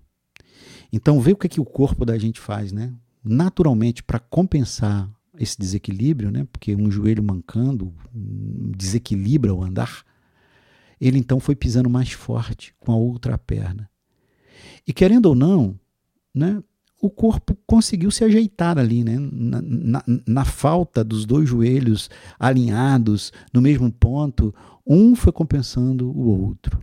Então, 0.93 1.21
vê 1.21 1.33
o 1.33 1.37
que, 1.37 1.47
é 1.47 1.51
que 1.51 1.61
o 1.61 1.65
corpo 1.65 2.05
da 2.05 2.19
gente 2.19 2.41
faz, 2.41 2.73
né? 2.73 2.93
Naturalmente, 3.25 4.03
para 4.03 4.19
compensar 4.19 5.09
esse 5.39 5.57
desequilíbrio, 5.59 6.31
né? 6.31 6.47
Porque 6.53 6.75
um 6.75 6.91
joelho 6.91 7.23
mancando 7.23 7.95
desequilibra 8.13 9.55
o 9.55 9.63
andar. 9.63 10.05
Ele 11.01 11.19
então 11.19 11.41
foi 11.41 11.57
pisando 11.57 11.89
mais 11.89 12.13
forte 12.13 12.75
com 12.79 12.93
a 12.93 12.97
outra 12.97 13.39
perna. 13.39 13.89
E 14.87 14.93
querendo 14.93 15.27
ou 15.27 15.35
não, 15.35 15.79
né? 16.35 16.63
O 17.03 17.11
corpo 17.11 17.55
conseguiu 17.67 18.11
se 18.11 18.25
ajeitar 18.25 18.79
ali, 18.79 19.05
né? 19.05 19.17
Na, 19.19 19.61
na, 19.63 20.05
na 20.27 20.45
falta 20.45 21.05
dos 21.05 21.27
dois 21.27 21.49
joelhos 21.49 22.09
alinhados 22.39 23.31
no 23.53 23.61
mesmo 23.61 23.93
ponto, 23.93 24.55
um 24.87 25.15
foi 25.15 25.33
compensando 25.33 26.11
o 26.11 26.47
outro 26.47 26.81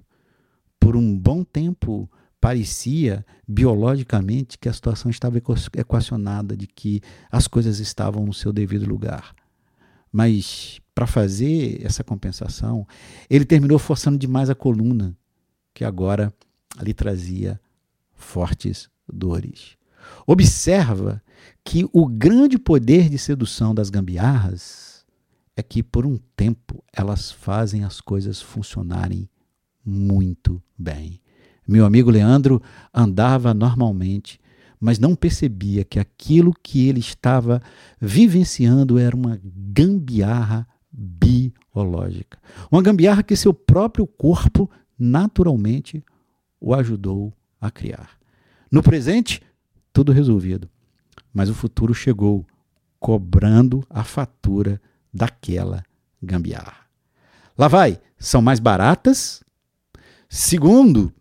por 0.90 0.96
um 0.96 1.16
bom 1.16 1.44
tempo 1.44 2.10
parecia 2.42 3.24
biologicamente 3.48 4.58
que 4.58 4.68
a 4.68 4.74
situação 4.74 5.12
estava 5.12 5.38
equacionada, 5.38 6.58
de 6.58 6.66
que 6.66 7.00
as 7.30 7.48
coisas 7.48 7.80
estavam 7.80 8.26
no 8.26 8.34
seu 8.34 8.52
devido 8.54 8.88
lugar. 8.88 9.36
Mas 10.12 10.80
para 10.96 11.06
fazer 11.06 11.86
essa 11.86 12.04
compensação, 12.04 12.88
ele 13.30 13.46
terminou 13.46 13.78
forçando 13.78 14.18
demais 14.18 14.50
a 14.50 14.56
coluna, 14.56 15.16
que 15.76 15.84
agora 15.84 16.34
lhe 16.82 16.94
trazia 16.94 17.62
fortes 18.16 18.90
dores. 19.08 19.78
Observa 20.26 21.22
que 21.64 21.88
o 21.94 22.08
grande 22.08 22.58
poder 22.58 23.10
de 23.10 23.18
sedução 23.18 23.74
das 23.74 23.90
gambiarras 23.90 25.06
é 25.56 25.64
que 25.64 25.84
por 25.84 26.06
um 26.06 26.18
tempo 26.36 26.84
elas 26.94 27.32
fazem 27.32 27.84
as 27.84 28.00
coisas 28.00 28.42
funcionarem 28.42 29.30
muito 29.86 30.62
bem. 30.78 31.20
Meu 31.68 31.86
amigo 31.86 32.10
Leandro 32.10 32.62
andava 32.94 33.54
normalmente, 33.54 34.40
mas 34.80 34.98
não 34.98 35.16
percebia 35.16 35.84
que 35.84 36.00
aquilo 36.00 36.54
que 36.64 36.88
ele 36.88 37.00
estava 37.00 37.62
vivenciando 38.00 38.98
era 38.98 39.16
uma 39.16 39.40
gambiarra 39.44 40.68
biológica. 40.92 42.40
Uma 42.72 42.82
gambiarra 42.82 43.22
que 43.22 43.36
seu 43.36 43.54
próprio 43.54 44.08
corpo 44.08 44.70
naturalmente 44.98 46.04
o 46.60 46.74
ajudou 46.74 47.34
a 47.60 47.70
criar. 47.70 48.18
No 48.72 48.82
presente, 48.82 49.42
tudo 49.92 50.12
resolvido, 50.12 50.70
mas 51.34 51.50
o 51.50 51.56
futuro 51.56 51.94
chegou 51.94 52.46
cobrando 53.00 53.86
a 53.90 54.04
fatura 54.04 54.82
daquela 55.14 55.84
gambiarra. 56.22 56.88
Lá 57.58 57.68
vai, 57.68 58.00
são 58.18 58.42
mais 58.42 58.60
baratas 58.60 59.44
Segundo, 60.30 61.12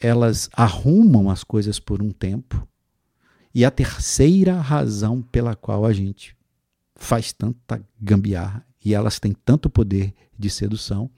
elas 0.00 0.48
arrumam 0.52 1.28
as 1.28 1.42
coisas 1.42 1.80
por 1.80 2.00
um 2.00 2.12
tempo. 2.12 2.66
E 3.52 3.64
a 3.64 3.70
terceira 3.72 4.60
razão 4.60 5.20
pela 5.20 5.56
qual 5.56 5.84
a 5.84 5.92
gente 5.92 6.36
faz 6.94 7.32
tanta 7.32 7.84
gambiarra 8.00 8.64
e 8.82 8.94
elas 8.94 9.18
têm 9.18 9.32
tanto 9.32 9.68
poder 9.68 10.14
de 10.38 10.48
sedução 10.48 11.10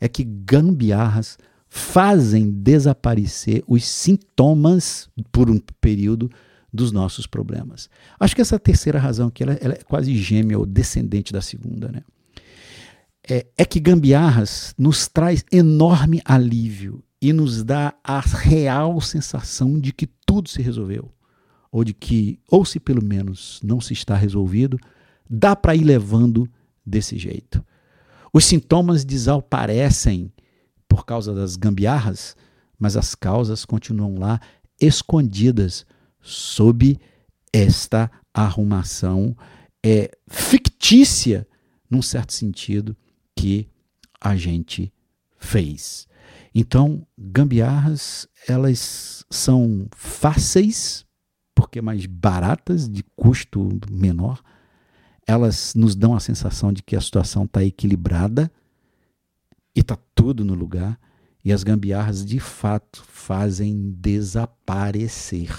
é 0.00 0.08
que 0.08 0.24
gambiarras 0.24 1.38
fazem 1.70 2.50
desaparecer 2.50 3.64
os 3.66 3.84
sintomas 3.84 5.08
por 5.32 5.48
um 5.48 5.58
período 5.80 6.30
dos 6.70 6.92
nossos 6.92 7.26
problemas. 7.26 7.88
Acho 8.18 8.34
que 8.34 8.42
essa 8.42 8.58
terceira 8.58 8.98
razão 8.98 9.28
aqui 9.28 9.42
ela, 9.42 9.54
ela 9.54 9.74
é 9.74 9.82
quase 9.84 10.14
gêmea 10.16 10.58
ou 10.58 10.66
descendente 10.66 11.32
da 11.32 11.40
segunda, 11.40 11.90
né? 11.90 12.02
é, 13.30 13.46
é 13.56 13.64
que 13.64 13.78
gambiarras 13.78 14.74
nos 14.76 15.06
traz 15.06 15.44
enorme 15.52 16.20
alívio 16.24 17.02
e 17.22 17.32
nos 17.32 17.62
dá 17.62 17.94
a 18.02 18.20
real 18.20 19.00
sensação 19.00 19.78
de 19.78 19.92
que 19.92 20.08
tudo 20.26 20.48
se 20.48 20.60
resolveu, 20.60 21.12
ou 21.70 21.84
de 21.84 21.92
que, 21.92 22.40
ou 22.48 22.64
se 22.64 22.80
pelo 22.80 23.04
menos 23.04 23.60
não 23.62 23.80
se 23.80 23.92
está 23.92 24.16
resolvido, 24.16 24.78
dá 25.28 25.54
para 25.54 25.76
ir 25.76 25.84
levando 25.84 26.48
desse 26.84 27.16
jeito. 27.18 27.64
Os 28.32 28.44
sintomas 28.44 29.04
desaparecem 29.04 30.32
por 30.90 31.06
causa 31.06 31.32
das 31.32 31.54
gambiarras, 31.54 32.36
mas 32.76 32.96
as 32.96 33.14
causas 33.14 33.64
continuam 33.64 34.18
lá 34.18 34.40
escondidas 34.80 35.86
sob 36.20 36.98
esta 37.52 38.10
arrumação 38.34 39.36
é 39.84 40.10
fictícia, 40.26 41.46
num 41.88 42.02
certo 42.02 42.32
sentido, 42.32 42.96
que 43.36 43.68
a 44.20 44.34
gente 44.34 44.92
fez. 45.38 46.08
Então, 46.52 47.06
gambiarras, 47.16 48.26
elas 48.48 49.24
são 49.30 49.86
fáceis, 49.94 51.06
porque 51.54 51.80
mais 51.80 52.04
baratas, 52.04 52.88
de 52.88 53.04
custo 53.14 53.78
menor. 53.88 54.42
Elas 55.24 55.72
nos 55.76 55.94
dão 55.94 56.16
a 56.16 56.20
sensação 56.20 56.72
de 56.72 56.82
que 56.82 56.96
a 56.96 57.00
situação 57.00 57.44
está 57.44 57.62
equilibrada 57.62 58.50
e 59.74 59.80
está 59.80 59.96
tudo 60.14 60.44
no 60.44 60.54
lugar. 60.54 60.98
E 61.44 61.52
as 61.52 61.62
gambiarras, 61.62 62.24
de 62.24 62.38
fato, 62.38 63.02
fazem 63.02 63.92
desaparecer 63.96 65.50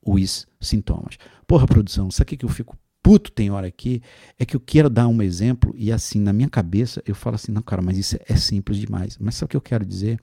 os 0.00 0.46
sintomas. 0.60 1.18
Porra, 1.46 1.66
produção, 1.66 2.10
sabe 2.10 2.34
o 2.34 2.38
que 2.38 2.44
eu 2.44 2.48
fico 2.48 2.78
puto 3.06 3.30
tem 3.30 3.52
hora 3.52 3.68
aqui, 3.68 4.02
é 4.36 4.44
que 4.44 4.56
eu 4.56 4.60
quero 4.60 4.90
dar 4.90 5.06
um 5.06 5.22
exemplo 5.22 5.72
e 5.76 5.92
assim, 5.92 6.18
na 6.18 6.32
minha 6.32 6.48
cabeça, 6.48 7.00
eu 7.06 7.14
falo 7.14 7.36
assim, 7.36 7.52
não, 7.52 7.62
cara, 7.62 7.80
mas 7.80 7.96
isso 7.96 8.18
é 8.28 8.34
simples 8.34 8.78
demais. 8.78 9.16
Mas 9.20 9.36
sabe 9.36 9.46
o 9.46 9.48
que 9.50 9.56
eu 9.56 9.60
quero 9.60 9.86
dizer? 9.86 10.18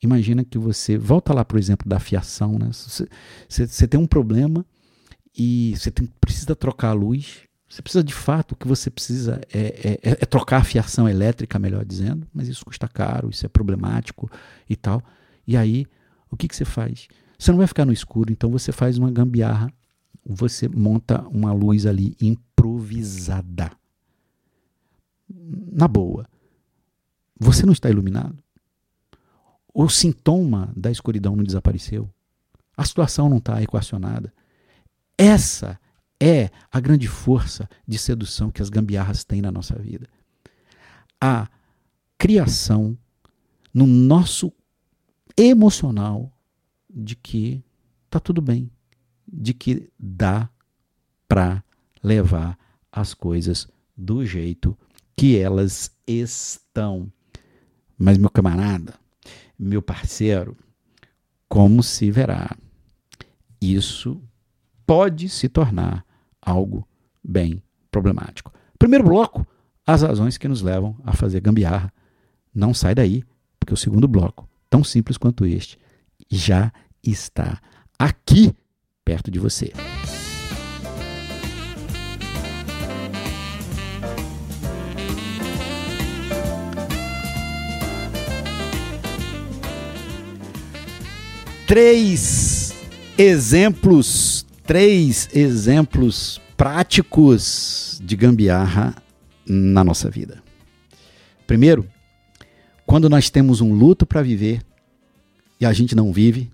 Imagina 0.00 0.44
que 0.44 0.56
você, 0.56 0.96
volta 0.96 1.34
lá 1.34 1.44
pro 1.44 1.58
exemplo 1.58 1.88
da 1.88 1.98
fiação, 1.98 2.56
né? 2.56 2.70
Você, 3.48 3.88
tem 3.88 3.98
um 3.98 4.06
problema 4.06 4.64
e 5.36 5.74
você 5.76 5.90
precisa 6.20 6.54
trocar 6.54 6.90
a 6.90 6.92
luz, 6.92 7.47
você 7.68 7.82
precisa 7.82 8.02
de 8.02 8.14
fato, 8.14 8.52
o 8.52 8.56
que 8.56 8.66
você 8.66 8.90
precisa 8.90 9.40
é, 9.52 9.98
é, 10.02 10.10
é, 10.10 10.26
trocar 10.26 10.58
a 10.58 10.64
fiação 10.64 11.08
elétrica, 11.08 11.58
melhor 11.58 11.84
dizendo, 11.84 12.26
mas 12.32 12.48
isso 12.48 12.64
custa 12.64 12.88
caro, 12.88 13.30
isso 13.30 13.44
é 13.44 13.48
problemático 13.48 14.30
e 14.68 14.74
tal. 14.74 15.02
E 15.46 15.56
aí, 15.56 15.86
o 16.30 16.36
que, 16.36 16.48
que 16.48 16.56
você 16.56 16.64
faz? 16.64 17.08
Você 17.38 17.50
não 17.50 17.58
vai 17.58 17.66
ficar 17.66 17.84
no 17.84 17.92
escuro, 17.92 18.32
então 18.32 18.50
você 18.50 18.72
faz 18.72 18.96
uma 18.96 19.10
gambiarra 19.10 19.72
você 20.28 20.68
monta 20.68 21.26
uma 21.28 21.52
luz 21.52 21.86
ali 21.86 22.14
improvisada. 22.20 23.72
Na 25.28 25.88
boa. 25.88 26.28
Você 27.40 27.64
não 27.64 27.72
está 27.72 27.88
iluminado? 27.88 28.36
O 29.72 29.88
sintoma 29.88 30.70
da 30.76 30.90
escuridão 30.90 31.34
não 31.34 31.44
desapareceu? 31.44 32.10
A 32.76 32.84
situação 32.84 33.28
não 33.28 33.38
está 33.38 33.62
equacionada? 33.62 34.32
Essa 35.16 35.80
é 36.20 36.50
a 36.70 36.80
grande 36.80 37.06
força 37.06 37.68
de 37.86 37.98
sedução 37.98 38.50
que 38.50 38.62
as 38.62 38.68
gambiarras 38.68 39.24
têm 39.24 39.40
na 39.40 39.52
nossa 39.52 39.78
vida. 39.78 40.08
A 41.20 41.48
criação 42.16 42.96
no 43.72 43.86
nosso 43.86 44.52
emocional 45.36 46.32
de 46.90 47.14
que 47.14 47.62
tá 48.10 48.18
tudo 48.18 48.42
bem, 48.42 48.70
de 49.26 49.54
que 49.54 49.88
dá 49.98 50.50
para 51.28 51.62
levar 52.02 52.58
as 52.90 53.14
coisas 53.14 53.68
do 53.96 54.24
jeito 54.24 54.76
que 55.16 55.36
elas 55.38 55.92
estão. 56.06 57.12
Mas, 57.96 58.18
meu 58.18 58.30
camarada, 58.30 58.94
meu 59.58 59.82
parceiro, 59.82 60.56
como 61.48 61.82
se 61.82 62.10
verá, 62.10 62.56
isso 63.60 64.22
pode 64.86 65.28
se 65.28 65.48
tornar 65.48 66.07
algo 66.48 66.86
bem 67.22 67.62
problemático. 67.90 68.52
Primeiro 68.78 69.04
bloco, 69.04 69.46
as 69.86 70.02
razões 70.02 70.38
que 70.38 70.48
nos 70.48 70.62
levam 70.62 70.96
a 71.04 71.12
fazer 71.12 71.40
gambiarra. 71.40 71.92
Não 72.54 72.72
sai 72.72 72.94
daí, 72.94 73.22
porque 73.60 73.74
o 73.74 73.76
segundo 73.76 74.08
bloco, 74.08 74.48
tão 74.70 74.82
simples 74.82 75.18
quanto 75.18 75.44
este, 75.44 75.78
já 76.30 76.72
está 77.02 77.60
aqui 77.98 78.54
perto 79.04 79.30
de 79.30 79.38
você. 79.38 79.72
três 91.68 92.72
exemplos, 93.18 94.46
três 94.68 95.30
exemplos 95.34 96.38
práticos 96.54 97.98
de 98.04 98.14
gambiarra 98.14 98.94
na 99.48 99.82
nossa 99.82 100.10
vida. 100.10 100.42
Primeiro, 101.46 101.90
quando 102.84 103.08
nós 103.08 103.30
temos 103.30 103.62
um 103.62 103.72
luto 103.72 104.04
para 104.04 104.20
viver 104.20 104.62
e 105.58 105.64
a 105.64 105.72
gente 105.72 105.96
não 105.96 106.12
vive, 106.12 106.52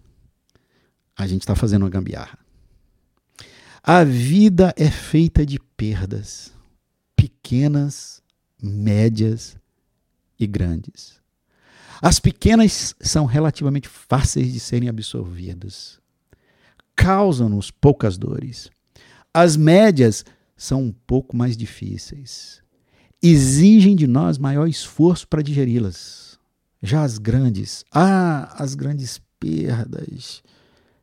a 1.17 1.27
gente 1.27 1.41
está 1.41 1.57
fazendo 1.57 1.83
uma 1.83 1.91
gambiarra. 1.91 2.39
A 3.83 4.05
vida 4.05 4.73
é 4.77 4.89
feita 4.89 5.45
de 5.45 5.59
perdas, 5.77 6.53
pequenas, 7.17 8.23
médias 8.63 9.57
e 10.39 10.47
grandes. 10.47 11.21
As 12.01 12.21
pequenas 12.21 12.95
são 13.01 13.27
relativamente 13.27 13.89
fáceis 13.89 14.53
de 14.53 14.61
serem 14.61 14.89
absorvidas. 14.89 16.04
Causam-nos 16.97 17.71
poucas 17.71 18.17
dores. 18.17 18.71
As 19.33 19.57
médias 19.57 20.25
são 20.57 20.83
um 20.83 20.93
pouco 20.93 21.37
mais 21.37 21.57
difíceis. 21.57 22.63
Exigem 23.23 23.97
de 23.97 24.07
nós 24.07 24.39
maior 24.39 24.67
esforço 24.67 25.27
para 25.27 25.43
digeri-las. 25.43 26.39
Já 26.83 27.03
as 27.03 27.19
grandes, 27.19 27.85
ah, 27.91 28.55
as 28.59 28.75
grandes 28.75 29.21
perdas, 29.41 30.43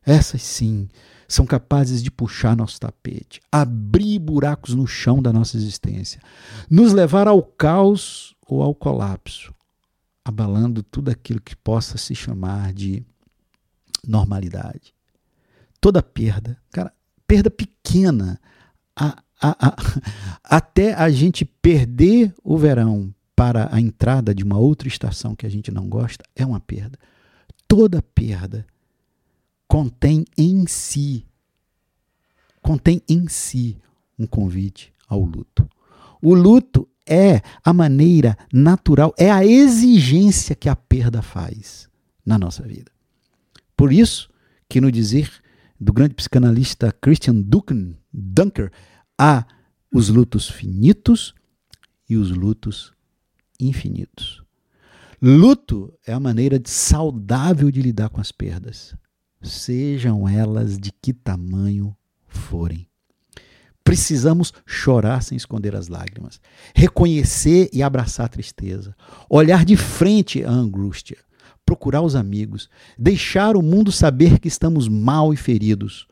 essas 0.06 0.42
sim, 0.42 0.88
são 1.28 1.46
capazes 1.46 2.04
de 2.04 2.12
puxar 2.12 2.56
nosso 2.56 2.80
tapete, 2.80 3.42
abrir 3.52 4.20
buracos 4.20 4.76
no 4.76 4.86
chão 4.86 5.22
da 5.22 5.32
nossa 5.32 5.58
existência, 5.58 6.22
nos 6.70 6.94
levar 6.94 7.28
ao 7.28 7.42
caos 7.42 8.36
ou 8.46 8.62
ao 8.62 8.76
colapso, 8.76 9.54
abalando 10.24 10.84
tudo 10.84 11.10
aquilo 11.10 11.42
que 11.42 11.56
possa 11.56 11.98
se 11.98 12.14
chamar 12.14 12.74
de 12.74 13.04
normalidade. 14.08 14.94
Toda 15.82 16.04
perda, 16.04 16.58
cara, 16.72 16.94
perda 17.28 17.50
pequena, 17.50 18.40
a, 18.96 19.22
a, 19.42 19.68
a, 19.68 19.76
até 20.58 20.94
a 20.94 21.10
gente 21.10 21.44
perder 21.44 22.34
o 22.44 22.56
verão 22.58 23.14
para 23.36 23.74
a 23.74 23.82
entrada 23.82 24.36
de 24.36 24.44
uma 24.44 24.60
outra 24.60 24.88
estação 24.88 25.36
que 25.36 25.48
a 25.48 25.50
gente 25.50 25.72
não 25.72 25.90
gosta, 25.90 26.24
é 26.36 26.46
uma 26.46 26.60
perda. 26.60 27.00
Toda 27.68 28.02
perda 28.02 28.68
contém 29.68 30.26
em 30.38 30.68
si, 30.68 31.26
contém 32.62 33.02
em 33.10 33.28
si 33.28 33.78
um 34.20 34.28
convite 34.28 34.94
ao 35.08 35.22
luto. 35.22 35.68
O 36.22 36.36
luto 36.36 36.88
é 37.08 37.42
a 37.64 37.74
maneira 37.74 38.38
natural, 38.54 39.14
é 39.18 39.32
a 39.32 39.44
exigência 39.44 40.56
que 40.56 40.70
a 40.70 40.76
perda 40.76 41.22
faz 41.22 41.90
na 42.24 42.38
nossa 42.38 42.62
vida. 42.64 42.92
Por 43.76 43.92
isso 43.92 44.30
que 44.70 44.80
no 44.80 44.92
dizer 44.92 45.32
do 45.82 45.92
grande 45.92 46.14
psicanalista 46.14 46.92
Christian 47.02 47.44
Dunker, 48.14 48.72
há 49.18 49.48
os 49.92 50.10
lutos 50.10 50.48
finitos 50.48 51.34
e 52.08 52.16
os 52.16 52.30
lutos 52.30 52.94
infinitos. 53.60 54.44
Luto 55.20 55.92
é 56.06 56.14
a 56.14 56.20
maneira 56.20 56.62
saudável 56.66 57.72
de 57.72 57.82
lidar 57.82 58.10
com 58.10 58.22
as 58.22 58.32
perdas, 58.32 58.96
sejam 59.42 60.30
elas 60.30 60.78
de 60.78 60.92
que 61.02 61.14
tamanho 61.14 61.98
forem. 62.28 62.88
Precisamos 63.84 64.54
chorar 64.66 65.24
sem 65.24 65.36
esconder 65.36 65.76
as 65.76 65.88
lágrimas, 65.88 66.40
reconhecer 66.76 67.70
e 67.74 67.82
abraçar 67.82 68.28
a 68.28 68.30
tristeza, 68.30 68.96
olhar 69.28 69.66
de 69.66 69.76
frente 69.76 70.44
a 70.44 70.52
angústia, 70.52 71.18
procurar 71.72 72.02
os 72.02 72.18
amigos, 72.18 72.70
deixar 73.00 73.56
o 73.56 73.62
mundo 73.62 73.94
saber 73.94 74.40
que 74.40 74.50
estamos 74.50 74.90
mal 74.90 75.34
e 75.34 75.38
feridos. 75.38 76.06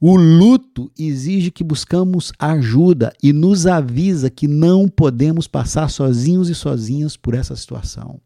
O 0.00 0.16
luto 0.16 0.90
exige 0.98 1.52
que 1.52 1.62
buscamos 1.62 2.32
ajuda 2.36 3.12
e 3.22 3.32
nos 3.32 3.64
avisa 3.64 4.28
que 4.28 4.48
não 4.48 4.88
podemos 4.88 5.46
passar 5.46 5.88
sozinhos 5.88 6.48
e 6.48 6.54
sozinhas 6.54 7.16
por 7.16 7.32
essa 7.32 7.54
situação. 7.54 8.20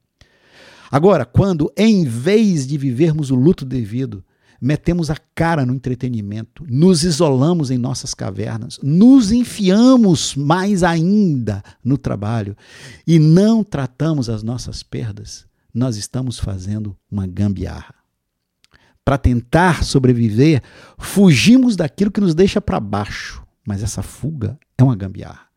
Agora, 0.91 1.27
quando, 1.27 1.71
em 1.77 2.07
vez 2.07 2.67
de 2.67 2.79
vivermos 2.79 3.31
o 3.31 3.35
luto 3.35 3.67
devido, 3.67 4.25
metemos 4.59 5.11
a 5.11 5.17
cara 5.35 5.67
no 5.67 5.75
entretenimento, 5.75 6.65
nos 6.71 7.05
isolamos 7.05 7.71
em 7.71 7.77
nossas 7.77 8.15
cavernas, 8.15 8.79
nos 8.83 9.31
enfiamos 9.31 10.35
mais 10.35 10.83
ainda 10.83 11.63
no 11.85 11.99
trabalho 11.99 12.57
e 13.07 13.19
não 13.19 13.63
tratamos 13.63 14.31
as 14.31 14.43
nossas 14.43 14.83
perdas, 14.83 15.48
nós 15.75 15.97
estamos 15.97 16.39
fazendo 16.39 16.97
uma 17.11 17.27
gambiarra. 17.27 17.95
Para 19.05 19.19
tentar 19.19 19.85
sobreviver, 19.85 20.63
fugimos 20.99 21.77
daquilo 21.77 22.11
que 22.11 22.21
nos 22.21 22.35
deixa 22.35 22.61
para 22.61 22.79
baixo, 22.79 23.43
mas 23.67 23.83
essa 23.83 24.03
fuga 24.03 24.59
é 24.77 24.83
uma 24.83 24.97
gambiarra 24.97 25.49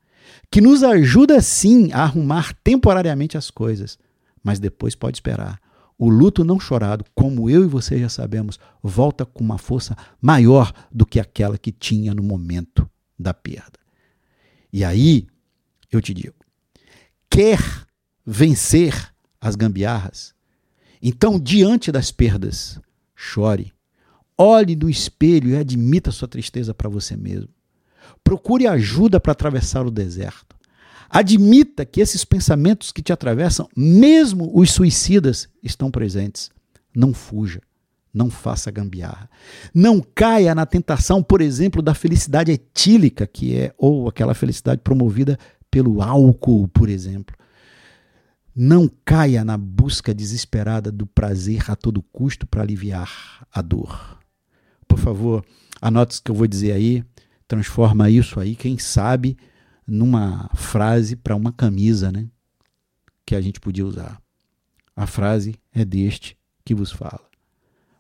que 0.52 0.60
nos 0.60 0.84
ajuda 0.84 1.42
sim 1.42 1.92
a 1.94 2.04
arrumar 2.04 2.54
temporariamente 2.62 3.38
as 3.38 3.50
coisas, 3.50 3.98
mas 4.44 4.60
depois 4.60 4.94
pode 4.94 5.18
esperar 5.18 5.60
o 5.98 6.10
luto 6.10 6.44
não 6.44 6.60
chorado, 6.60 7.06
como 7.14 7.48
eu 7.48 7.64
e 7.64 7.68
você 7.68 8.00
já 8.00 8.10
sabemos, 8.10 8.60
volta 8.82 9.24
com 9.24 9.44
uma 9.44 9.60
força 9.60 9.96
maior 10.20 10.74
do 10.92 11.06
que 11.06 11.20
aquela 11.20 11.60
que 11.60 11.72
tinha 11.72 12.12
no 12.12 12.24
momento 12.24 12.90
da 13.20 13.36
perda. 13.36 13.80
E 14.74 14.84
aí, 14.84 15.28
eu 15.92 16.02
te 16.02 16.12
digo, 16.12 16.34
quer 17.30 17.60
vencer 18.26 19.11
as 19.42 19.56
gambiarras? 19.56 20.34
Então, 21.02 21.40
diante 21.40 21.92
das 21.92 22.12
perdas, 22.12 22.80
chore. 23.16 23.74
Olhe 24.38 24.76
no 24.76 24.90
espelho 24.90 25.50
e 25.50 25.58
admita 25.58 26.12
sua 26.12 26.28
tristeza 26.28 26.74
para 26.74 26.90
você 26.90 27.18
mesmo. 27.18 27.50
Procure 28.24 28.68
ajuda 28.68 29.20
para 29.20 29.32
atravessar 29.32 29.86
o 29.86 29.92
deserto. 29.92 30.56
Admita 31.10 31.86
que 31.86 32.00
esses 32.00 32.24
pensamentos 32.24 32.92
que 32.92 33.02
te 33.02 33.12
atravessam, 33.12 33.68
mesmo 33.76 34.50
os 34.54 34.72
suicidas, 34.72 35.50
estão 35.62 35.92
presentes. 35.92 36.50
Não 36.96 37.14
fuja. 37.14 37.62
Não 38.14 38.30
faça 38.30 38.72
gambiarra. 38.72 39.30
Não 39.74 40.02
caia 40.02 40.54
na 40.54 40.66
tentação, 40.66 41.24
por 41.24 41.42
exemplo, 41.42 41.82
da 41.82 41.94
felicidade 41.94 42.52
etílica, 42.52 43.26
que 43.26 43.56
é, 43.56 43.74
ou 43.78 44.08
aquela 44.08 44.34
felicidade 44.34 44.82
promovida 44.82 45.38
pelo 45.70 46.02
álcool, 46.02 46.68
por 46.68 46.90
exemplo. 46.90 47.36
Não 48.64 48.88
caia 49.04 49.44
na 49.44 49.58
busca 49.58 50.14
desesperada 50.14 50.92
do 50.92 51.08
prazer 51.08 51.72
a 51.72 51.76
todo 51.76 52.04
custo 52.04 52.46
para 52.46 52.62
aliviar 52.62 53.44
a 53.52 53.60
dor. 53.60 54.20
Por 54.88 55.00
favor, 55.00 55.44
anote 55.82 56.20
o 56.20 56.24
que 56.24 56.30
eu 56.30 56.36
vou 56.36 56.46
dizer 56.46 56.74
aí, 56.74 57.04
transforma 57.48 58.08
isso 58.08 58.40
aí, 58.40 58.56
quem 58.56 58.78
sabe 58.78 59.36
numa 59.88 60.48
frase 60.54 61.16
para 61.16 61.36
uma 61.36 61.52
camisa, 61.52 62.12
né? 62.12 62.30
Que 63.26 63.34
a 63.34 63.42
gente 63.42 63.60
podia 63.60 63.84
usar. 63.84 64.22
A 64.96 65.08
frase 65.08 65.56
é 65.74 65.84
deste 65.84 66.38
que 66.64 66.76
vos 66.76 66.92
fala. 66.92 67.28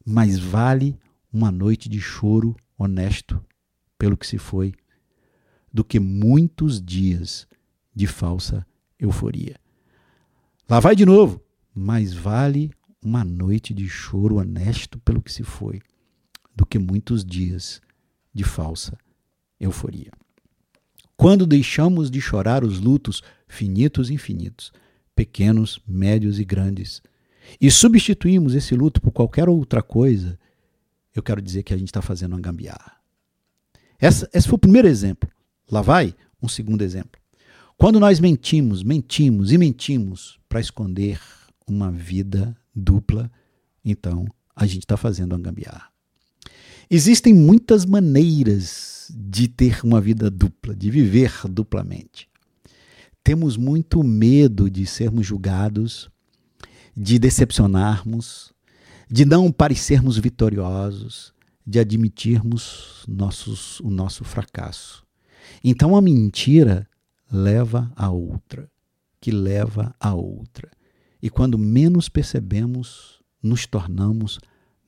Mas 0.05 0.37
vale 0.37 0.95
uma 1.33 1.51
noite 1.51 1.89
de 1.89 1.99
choro 1.99 2.55
honesto 2.77 3.43
pelo 3.97 4.15
que 4.15 4.27
se 4.27 4.37
foi, 4.37 4.75
do 5.73 5.83
que 5.83 5.99
muitos 5.99 6.79
dias 6.79 7.47
de 7.95 8.05
falsa 8.05 8.63
euforia. 8.99 9.59
Lá 10.71 10.79
vai 10.79 10.95
de 10.95 11.05
novo. 11.05 11.43
Mais 11.75 12.13
vale 12.13 12.71
uma 13.03 13.25
noite 13.25 13.73
de 13.73 13.89
choro 13.89 14.37
honesto 14.37 14.97
pelo 14.99 15.21
que 15.21 15.29
se 15.29 15.43
foi, 15.43 15.81
do 16.55 16.65
que 16.65 16.79
muitos 16.79 17.25
dias 17.25 17.81
de 18.33 18.45
falsa 18.45 18.97
euforia. 19.59 20.13
Quando 21.17 21.45
deixamos 21.45 22.09
de 22.09 22.21
chorar 22.21 22.63
os 22.63 22.79
lutos 22.79 23.21
finitos 23.49 24.09
e 24.09 24.13
infinitos, 24.13 24.71
pequenos, 25.13 25.77
médios 25.85 26.39
e 26.39 26.45
grandes, 26.45 27.01
e 27.59 27.69
substituímos 27.69 28.55
esse 28.55 28.73
luto 28.73 29.01
por 29.01 29.11
qualquer 29.11 29.49
outra 29.49 29.81
coisa, 29.81 30.39
eu 31.13 31.21
quero 31.21 31.41
dizer 31.41 31.63
que 31.63 31.73
a 31.73 31.77
gente 31.77 31.89
está 31.89 32.01
fazendo 32.01 32.31
uma 32.31 32.39
gambiarra. 32.39 32.93
Essa, 33.99 34.29
esse 34.33 34.47
foi 34.47 34.55
o 34.55 34.59
primeiro 34.59 34.87
exemplo. 34.87 35.29
Lá 35.69 35.81
vai 35.81 36.15
um 36.41 36.47
segundo 36.47 36.81
exemplo. 36.81 37.20
Quando 37.81 37.99
nós 37.99 38.19
mentimos, 38.19 38.83
mentimos 38.83 39.51
e 39.51 39.57
mentimos 39.57 40.39
para 40.47 40.59
esconder 40.59 41.19
uma 41.65 41.91
vida 41.91 42.55
dupla, 42.75 43.31
então 43.83 44.27
a 44.55 44.67
gente 44.67 44.83
está 44.83 44.95
fazendo 44.95 45.33
uma 45.33 45.39
gambiarra. 45.39 45.89
Existem 46.87 47.33
muitas 47.33 47.83
maneiras 47.83 49.11
de 49.11 49.47
ter 49.47 49.83
uma 49.83 49.99
vida 49.99 50.29
dupla, 50.29 50.75
de 50.75 50.91
viver 50.91 51.33
duplamente. 51.49 52.29
Temos 53.23 53.57
muito 53.57 54.03
medo 54.03 54.69
de 54.69 54.85
sermos 54.85 55.25
julgados, 55.25 56.07
de 56.95 57.17
decepcionarmos, 57.17 58.53
de 59.09 59.25
não 59.25 59.51
parecermos 59.51 60.19
vitoriosos, 60.19 61.33
de 61.65 61.79
admitirmos 61.79 63.03
nossos, 63.07 63.79
o 63.79 63.89
nosso 63.89 64.23
fracasso. 64.23 65.03
Então 65.63 65.95
a 65.95 66.01
mentira 66.01 66.87
leva 67.31 67.91
a 67.95 68.09
outra, 68.09 68.69
que 69.19 69.31
leva 69.31 69.95
a 69.99 70.13
outra. 70.13 70.69
E 71.21 71.29
quando 71.29 71.57
menos 71.57 72.09
percebemos, 72.09 73.21
nos 73.41 73.65
tornamos 73.65 74.39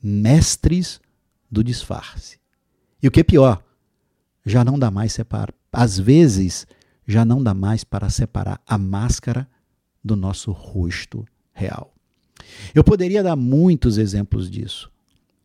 mestres 0.02 1.00
do 1.50 1.64
disfarce. 1.64 2.40
E 3.02 3.08
o 3.08 3.12
que 3.12 3.22
é 3.22 3.24
pior, 3.24 3.64
já 4.46 4.64
não 4.64 4.78
dá 4.78 4.92
mais 4.92 5.14
separar. 5.14 5.54
Às 5.72 5.98
vezes, 5.98 6.68
já 7.08 7.24
não 7.24 7.42
dá 7.42 7.54
mais 7.54 7.84
para 7.84 8.10
separar 8.10 8.62
a 8.68 8.78
máscara 8.78 9.48
do 10.04 10.16
nosso 10.16 10.52
rosto 10.52 11.26
real. 11.54 11.94
Eu 12.74 12.84
poderia 12.84 13.24
dar 13.24 13.36
muitos 13.36 13.98
exemplos 13.98 14.50
disso. 14.50 14.92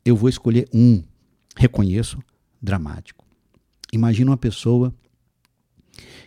Eu 0.04 0.16
vou 0.16 0.28
escolher 0.28 0.68
um, 0.72 1.02
reconheço, 1.56 2.18
dramático. 2.60 3.24
Imagina 3.92 4.30
uma 4.30 4.36
pessoa 4.36 4.94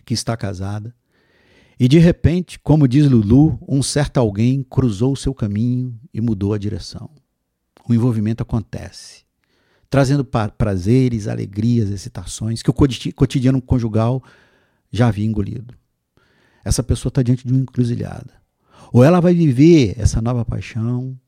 que 0.01 0.13
está 0.13 0.35
casada 0.35 0.93
e 1.83 1.87
de 1.87 1.97
repente, 1.97 2.59
como 2.59 2.87
diz 2.87 3.09
Lulu, 3.09 3.57
um 3.67 3.81
certo 3.81 4.19
alguém 4.19 4.61
cruzou 4.61 5.13
o 5.13 5.17
seu 5.17 5.33
caminho 5.33 5.99
e 6.13 6.21
mudou 6.21 6.53
a 6.53 6.57
direção. 6.59 7.09
O 7.89 7.91
envolvimento 7.91 8.43
acontece, 8.43 9.23
trazendo 9.89 10.23
prazeres, 10.23 11.27
alegrias, 11.27 11.89
excitações 11.89 12.61
que 12.61 12.69
o 12.69 12.73
cotidiano 13.15 13.59
conjugal 13.59 14.23
já 14.91 15.07
havia 15.07 15.25
engolido. 15.25 15.73
Essa 16.63 16.83
pessoa 16.83 17.09
está 17.09 17.23
diante 17.23 17.47
de 17.47 17.51
uma 17.51 17.63
encruzilhada. 17.63 18.39
Ou 18.93 19.03
ela 19.03 19.19
vai 19.19 19.33
viver 19.33 19.95
essa 19.97 20.21
nova 20.21 20.45
paixão, 20.45 21.19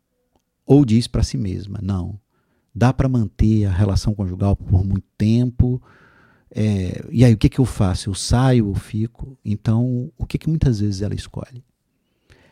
ou 0.68 0.86
diz 0.86 1.08
para 1.08 1.24
si 1.24 1.36
mesma: 1.36 1.80
não, 1.82 2.20
dá 2.76 2.94
para 2.94 3.10
manter 3.10 3.66
a 3.66 3.72
relação 3.72 4.14
conjugal 4.14 4.56
por 4.56 4.86
muito 4.86 5.08
tempo. 5.18 5.82
É, 6.56 7.04
e 7.10 7.26
aí, 7.26 7.34
o 7.34 7.38
que, 7.38 7.50
que 7.50 7.60
eu 7.60 7.66
faço? 7.66 8.10
Eu 8.10 8.14
saio 8.14 8.68
ou 8.68 8.76
fico? 8.76 9.38
Então, 9.44 10.12
o 10.18 10.26
que, 10.26 10.38
que 10.38 10.48
muitas 10.48 10.80
vezes 10.80 11.02
ela 11.02 11.16
escolhe? 11.16 11.64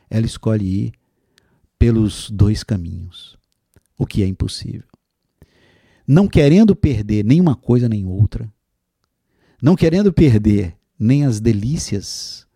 Ela 0.10 0.26
escolhe 0.26 0.66
ir 0.66 0.94
pelos 1.78 2.30
dois 2.30 2.64
caminhos, 2.64 3.38
o 3.98 4.06
que 4.06 4.24
é 4.24 4.28
impossível. 4.28 4.84
Não 6.08 6.28
querendo 6.28 6.76
perder 6.76 7.24
nenhuma 7.24 7.56
coisa 7.56 7.88
nem 7.88 8.06
outra, 8.06 8.52
não 9.62 9.76
querendo 9.76 10.12
perder 10.12 10.76
nem 10.98 11.24
as 11.24 11.40
delícias 11.40 12.48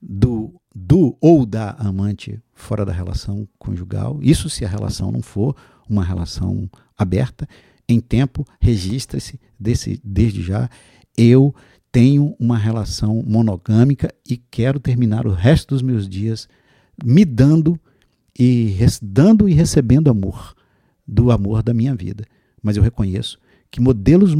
do, 0.00 0.54
do 0.74 1.16
ou 1.20 1.44
da 1.44 1.70
amante 1.72 2.40
fora 2.52 2.84
da 2.84 2.92
relação 2.92 3.48
conjugal. 3.58 4.18
Isso 4.22 4.48
se 4.48 4.64
a 4.64 4.68
relação 4.68 5.10
não 5.10 5.22
for 5.22 5.56
uma 5.88 6.04
relação 6.04 6.70
aberta. 6.96 7.48
Em 7.88 8.00
tempo, 8.00 8.46
registra-se 8.60 9.38
desde 9.58 10.42
já. 10.42 10.68
Eu 11.16 11.54
tenho 11.90 12.34
uma 12.38 12.58
relação 12.58 13.22
monogâmica 13.26 14.12
e 14.28 14.36
quero 14.36 14.78
terminar 14.78 15.26
o 15.26 15.32
resto 15.32 15.74
dos 15.74 15.82
meus 15.82 16.08
dias 16.08 16.48
me 17.04 17.24
dando 17.24 17.78
e 18.38 18.76
dando 19.00 19.48
e 19.48 19.54
recebendo 19.54 20.10
amor 20.10 20.54
do 21.06 21.30
amor 21.30 21.62
da 21.62 21.72
minha 21.72 21.94
vida. 21.94 22.24
Mas 22.62 22.76
eu 22.76 22.82
reconheço 22.82 23.38
que 23.70 23.80
modelos, 23.80 24.34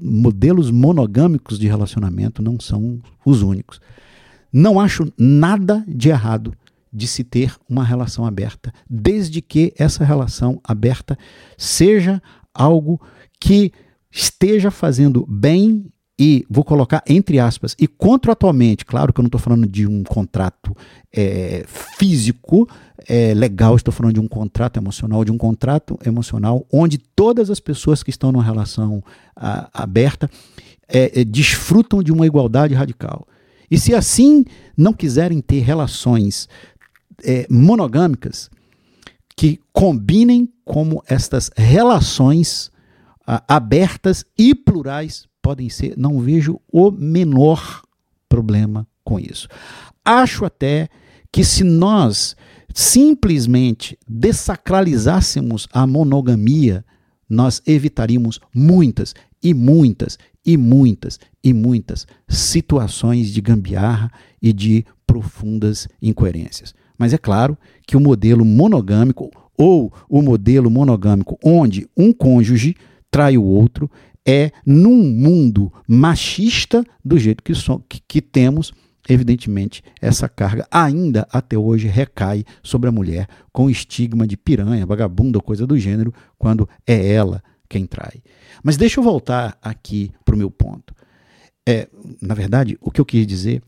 modelos 0.00 0.70
monogâmicos 0.70 1.58
de 1.58 1.66
relacionamento 1.66 2.42
não 2.42 2.58
são 2.58 3.00
os 3.24 3.42
únicos. 3.42 3.80
Não 4.52 4.80
acho 4.80 5.12
nada 5.16 5.84
de 5.86 6.08
errado 6.08 6.54
de 6.92 7.06
se 7.06 7.22
ter 7.22 7.54
uma 7.68 7.84
relação 7.84 8.24
aberta, 8.24 8.72
desde 8.88 9.42
que 9.42 9.74
essa 9.76 10.04
relação 10.04 10.58
aberta 10.64 11.18
seja 11.56 12.22
algo 12.58 13.00
que 13.40 13.72
esteja 14.10 14.70
fazendo 14.70 15.24
bem 15.28 15.86
e 16.18 16.44
vou 16.50 16.64
colocar 16.64 17.02
entre 17.08 17.38
aspas, 17.38 17.76
e 17.78 17.86
contratualmente, 17.86 18.84
claro 18.84 19.12
que 19.12 19.20
eu 19.20 19.22
não 19.22 19.28
estou 19.28 19.40
falando 19.40 19.68
de 19.68 19.86
um 19.86 20.02
contrato 20.02 20.76
é, 21.14 21.64
físico 21.96 22.68
é, 23.06 23.32
legal, 23.34 23.76
estou 23.76 23.94
falando 23.94 24.14
de 24.14 24.20
um 24.20 24.26
contrato 24.26 24.78
emocional, 24.78 25.24
de 25.24 25.30
um 25.30 25.38
contrato 25.38 25.96
emocional 26.04 26.66
onde 26.72 26.98
todas 26.98 27.50
as 27.50 27.60
pessoas 27.60 28.02
que 28.02 28.10
estão 28.10 28.32
numa 28.32 28.42
relação 28.42 29.02
a, 29.36 29.70
aberta 29.72 30.28
é, 30.88 31.20
é, 31.20 31.24
desfrutam 31.24 32.02
de 32.02 32.10
uma 32.10 32.26
igualdade 32.26 32.74
radical. 32.74 33.26
E 33.70 33.78
se 33.78 33.94
assim 33.94 34.44
não 34.76 34.92
quiserem 34.92 35.40
ter 35.40 35.60
relações 35.60 36.48
é, 37.22 37.46
monogâmicas 37.48 38.50
que 39.38 39.60
combinem 39.72 40.52
como 40.64 41.00
estas 41.06 41.48
relações 41.56 42.72
abertas 43.46 44.24
e 44.36 44.52
plurais 44.52 45.28
podem 45.40 45.68
ser, 45.68 45.96
não 45.96 46.18
vejo 46.18 46.60
o 46.72 46.90
menor 46.90 47.82
problema 48.28 48.84
com 49.04 49.16
isso. 49.16 49.46
Acho 50.04 50.44
até 50.44 50.88
que 51.30 51.44
se 51.44 51.62
nós 51.62 52.34
simplesmente 52.74 53.96
desacralizássemos 54.08 55.68
a 55.72 55.86
monogamia, 55.86 56.84
nós 57.30 57.62
evitaríamos 57.64 58.40
muitas 58.52 59.14
e 59.40 59.54
muitas 59.54 60.18
e 60.44 60.56
muitas 60.56 61.20
e 61.44 61.52
muitas 61.52 62.08
situações 62.28 63.30
de 63.30 63.40
gambiarra 63.40 64.10
e 64.42 64.52
de 64.52 64.84
profundas 65.06 65.86
incoerências. 66.02 66.74
Mas 66.98 67.12
é 67.12 67.18
claro 67.18 67.56
que 67.86 67.96
o 67.96 68.00
modelo 68.00 68.44
monogâmico 68.44 69.30
ou 69.56 69.92
o 70.08 70.20
modelo 70.20 70.70
monogâmico 70.70 71.38
onde 71.42 71.88
um 71.96 72.12
cônjuge 72.12 72.74
trai 73.10 73.38
o 73.38 73.44
outro 73.44 73.90
é 74.26 74.52
num 74.66 75.02
mundo 75.02 75.72
machista 75.86 76.84
do 77.02 77.18
jeito 77.18 77.42
que, 77.42 77.54
so, 77.54 77.82
que, 77.88 78.00
que 78.06 78.20
temos, 78.20 78.72
evidentemente, 79.08 79.82
essa 80.02 80.28
carga 80.28 80.66
ainda 80.70 81.26
até 81.32 81.56
hoje 81.56 81.88
recai 81.88 82.44
sobre 82.62 82.90
a 82.90 82.92
mulher 82.92 83.26
com 83.50 83.70
estigma 83.70 84.26
de 84.26 84.36
piranha, 84.36 84.84
vagabunda 84.84 85.40
coisa 85.40 85.66
do 85.66 85.78
gênero, 85.78 86.12
quando 86.36 86.68
é 86.86 87.10
ela 87.10 87.42
quem 87.68 87.86
trai. 87.86 88.22
Mas 88.62 88.76
deixa 88.76 89.00
eu 89.00 89.04
voltar 89.04 89.56
aqui 89.62 90.10
para 90.24 90.34
o 90.34 90.38
meu 90.38 90.50
ponto. 90.50 90.94
É, 91.66 91.88
na 92.20 92.34
verdade, 92.34 92.76
o 92.80 92.90
que 92.90 93.00
eu 93.00 93.04
quis 93.06 93.26
dizer 93.26 93.62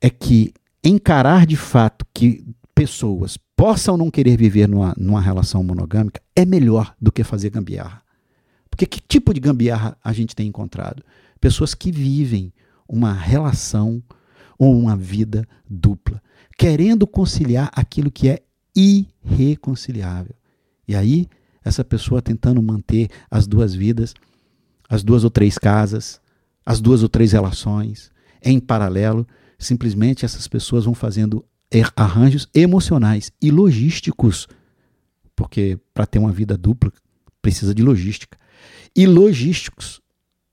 é 0.00 0.08
que 0.08 0.52
encarar 0.82 1.46
de 1.46 1.56
fato 1.56 2.06
que 2.14 2.42
pessoas 2.80 3.36
possam 3.54 3.94
não 3.94 4.10
querer 4.10 4.38
viver 4.38 4.66
numa, 4.66 4.94
numa 4.96 5.20
relação 5.20 5.62
monogâmica 5.62 6.18
é 6.34 6.46
melhor 6.46 6.94
do 6.98 7.12
que 7.12 7.22
fazer 7.22 7.50
gambiarra. 7.50 8.02
Porque 8.70 8.86
que 8.86 9.02
tipo 9.02 9.34
de 9.34 9.40
gambiarra 9.40 9.98
a 10.02 10.14
gente 10.14 10.34
tem 10.34 10.48
encontrado? 10.48 11.02
Pessoas 11.38 11.74
que 11.74 11.92
vivem 11.92 12.54
uma 12.88 13.12
relação 13.12 14.02
ou 14.58 14.74
uma 14.78 14.96
vida 14.96 15.46
dupla, 15.68 16.22
querendo 16.56 17.06
conciliar 17.06 17.70
aquilo 17.74 18.10
que 18.10 18.30
é 18.30 18.42
irreconciliável. 18.74 20.34
E 20.88 20.96
aí, 20.96 21.28
essa 21.62 21.84
pessoa 21.84 22.22
tentando 22.22 22.62
manter 22.62 23.10
as 23.30 23.46
duas 23.46 23.74
vidas, 23.74 24.14
as 24.88 25.02
duas 25.02 25.22
ou 25.22 25.28
três 25.28 25.58
casas, 25.58 26.18
as 26.64 26.80
duas 26.80 27.02
ou 27.02 27.10
três 27.10 27.32
relações 27.32 28.10
em 28.42 28.58
paralelo, 28.58 29.28
simplesmente 29.58 30.24
essas 30.24 30.48
pessoas 30.48 30.86
vão 30.86 30.94
fazendo 30.94 31.44
arranjos 31.96 32.48
emocionais 32.52 33.30
e 33.40 33.50
logísticos, 33.50 34.48
porque 35.36 35.78
para 35.94 36.06
ter 36.06 36.18
uma 36.18 36.32
vida 36.32 36.56
dupla 36.56 36.92
precisa 37.40 37.74
de 37.74 37.82
logística 37.82 38.36
e 38.94 39.06
logísticos. 39.06 40.00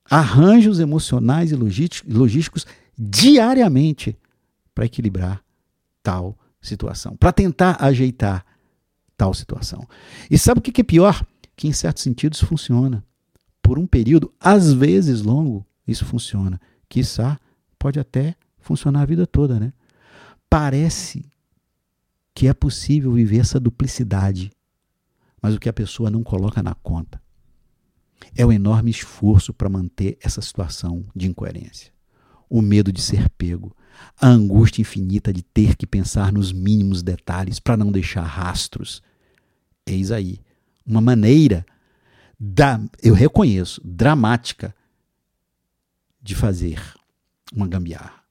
Arranjos 0.10 0.80
emocionais 0.80 1.52
e 1.52 1.56
logísticos 1.56 2.66
diariamente 2.98 4.18
para 4.74 4.86
equilibrar 4.86 5.44
tal 6.02 6.38
situação, 6.62 7.16
para 7.18 7.34
tentar 7.34 7.78
ajeitar 7.84 8.46
tal 9.18 9.34
situação. 9.34 9.86
E 10.32 10.38
sabe 10.38 10.60
o 10.60 10.62
que 10.62 10.80
é 10.80 10.84
pior? 10.84 11.26
Que 11.56 11.68
em 11.68 11.74
certos 11.74 12.04
sentidos 12.04 12.40
funciona. 12.40 13.04
Por 13.62 13.78
um 13.78 13.86
período, 13.86 14.32
às 14.40 14.72
vezes 14.72 15.22
longo, 15.22 15.66
isso 15.86 16.06
funciona. 16.06 16.62
Quiçá, 16.88 17.38
pode 17.78 18.00
até 18.00 18.36
funcionar 18.60 19.02
a 19.02 19.06
vida 19.06 19.28
toda, 19.28 19.60
né? 19.60 19.74
Parece 20.50 21.30
que 22.34 22.48
é 22.48 22.54
possível 22.54 23.12
viver 23.12 23.40
essa 23.40 23.60
duplicidade, 23.60 24.52
mas 25.42 25.56
o 25.56 25.60
que 25.60 25.70
a 25.70 25.74
pessoa 25.74 26.10
não 26.10 26.24
coloca 26.24 26.62
na 26.62 26.74
conta 26.76 27.22
é 28.36 28.46
o 28.46 28.52
enorme 28.52 28.92
esforço 28.92 29.54
para 29.54 29.70
manter 29.70 30.18
essa 30.22 30.42
situação 30.42 31.06
de 31.16 31.28
incoerência. 31.28 31.92
O 32.50 32.62
medo 32.62 32.92
de 32.92 33.02
ser 33.02 33.30
pego, 33.32 33.76
a 34.20 34.28
angústia 34.28 34.82
infinita 34.82 35.34
de 35.34 35.42
ter 35.42 35.76
que 35.76 35.86
pensar 35.86 36.32
nos 36.32 36.52
mínimos 36.52 37.04
detalhes 37.04 37.60
para 37.60 37.78
não 37.78 37.92
deixar 37.92 38.24
rastros. 38.24 39.02
Eis 39.86 40.12
aí 40.12 40.40
uma 40.86 41.02
maneira 41.02 41.66
da, 42.40 42.80
eu 43.02 43.14
reconheço, 43.14 43.82
dramática 43.84 44.74
de 46.22 46.36
fazer 46.36 46.82
uma 47.54 47.68
gambiarra. 47.68 48.24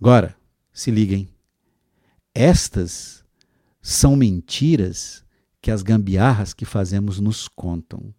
Agora, 0.00 0.35
se 0.76 0.90
liguem. 0.90 1.26
Estas 2.34 3.24
são 3.80 4.14
mentiras 4.14 5.24
que 5.62 5.70
as 5.70 5.82
gambiarras 5.82 6.52
que 6.52 6.66
fazemos 6.66 7.18
nos 7.18 7.48
contam. 7.48 8.14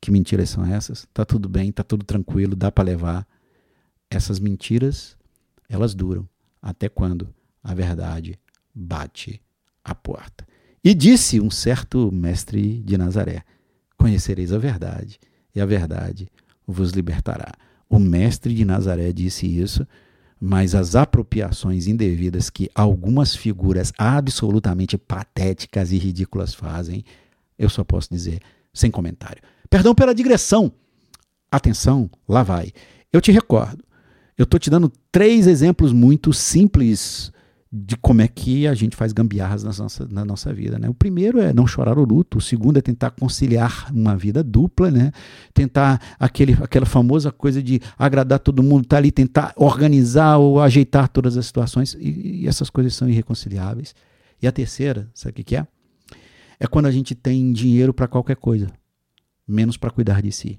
Que 0.00 0.12
mentiras 0.12 0.50
são 0.50 0.64
essas? 0.64 1.08
Tá 1.12 1.24
tudo 1.24 1.48
bem, 1.48 1.72
tá 1.72 1.82
tudo 1.82 2.04
tranquilo, 2.04 2.54
dá 2.54 2.70
para 2.70 2.84
levar. 2.84 3.26
Essas 4.08 4.38
mentiras, 4.38 5.16
elas 5.68 5.96
duram 5.96 6.28
até 6.62 6.88
quando 6.88 7.28
a 7.60 7.74
verdade 7.74 8.38
bate 8.72 9.42
a 9.82 9.96
porta. 9.96 10.46
E 10.84 10.94
disse 10.94 11.40
um 11.40 11.50
certo 11.50 12.12
mestre 12.12 12.80
de 12.84 12.96
Nazaré: 12.96 13.42
Conhecereis 13.96 14.52
a 14.52 14.58
verdade, 14.58 15.18
e 15.52 15.60
a 15.60 15.66
verdade 15.66 16.30
vos 16.64 16.92
libertará. 16.92 17.52
O 17.90 17.98
mestre 17.98 18.54
de 18.54 18.64
Nazaré 18.64 19.12
disse 19.12 19.44
isso, 19.44 19.84
mas 20.40 20.74
as 20.74 20.94
apropriações 20.94 21.86
indevidas 21.86 22.48
que 22.48 22.70
algumas 22.74 23.34
figuras 23.34 23.92
absolutamente 23.98 24.96
patéticas 24.96 25.92
e 25.92 25.98
ridículas 25.98 26.54
fazem, 26.54 27.04
eu 27.58 27.68
só 27.68 27.82
posso 27.82 28.08
dizer 28.10 28.40
sem 28.72 28.90
comentário. 28.90 29.42
Perdão 29.68 29.94
pela 29.94 30.14
digressão. 30.14 30.72
Atenção, 31.50 32.10
lá 32.28 32.42
vai. 32.42 32.72
Eu 33.12 33.20
te 33.20 33.32
recordo. 33.32 33.84
Eu 34.36 34.44
estou 34.44 34.60
te 34.60 34.70
dando 34.70 34.92
três 35.10 35.46
exemplos 35.46 35.92
muito 35.92 36.32
simples 36.32 37.32
de 37.70 37.96
como 37.98 38.22
é 38.22 38.28
que 38.28 38.66
a 38.66 38.74
gente 38.74 38.96
faz 38.96 39.12
gambiarras 39.12 39.62
na 39.62 39.72
nossa, 39.76 40.08
na 40.10 40.24
nossa 40.24 40.52
vida. 40.54 40.78
Né? 40.78 40.88
O 40.88 40.94
primeiro 40.94 41.38
é 41.38 41.52
não 41.52 41.66
chorar 41.66 41.98
o 41.98 42.04
luto, 42.04 42.38
o 42.38 42.40
segundo 42.40 42.78
é 42.78 42.80
tentar 42.80 43.10
conciliar 43.10 43.92
uma 43.92 44.16
vida 44.16 44.42
dupla, 44.42 44.90
né? 44.90 45.12
tentar 45.52 46.00
aquele, 46.18 46.54
aquela 46.62 46.86
famosa 46.86 47.30
coisa 47.30 47.62
de 47.62 47.80
agradar 47.98 48.38
todo 48.38 48.62
mundo, 48.62 48.86
tá 48.86 48.96
ali, 48.96 49.10
tentar 49.10 49.52
organizar 49.54 50.38
ou 50.38 50.60
ajeitar 50.60 51.08
todas 51.08 51.36
as 51.36 51.44
situações, 51.44 51.94
e, 52.00 52.42
e 52.42 52.48
essas 52.48 52.70
coisas 52.70 52.94
são 52.94 53.08
irreconciliáveis. 53.08 53.94
E 54.40 54.46
a 54.46 54.52
terceira, 54.52 55.10
sabe 55.12 55.42
o 55.42 55.44
que 55.44 55.56
é? 55.56 55.66
É 56.58 56.66
quando 56.66 56.86
a 56.86 56.90
gente 56.90 57.14
tem 57.14 57.52
dinheiro 57.52 57.92
para 57.92 58.08
qualquer 58.08 58.36
coisa, 58.36 58.68
menos 59.46 59.76
para 59.76 59.90
cuidar 59.90 60.22
de 60.22 60.32
si. 60.32 60.58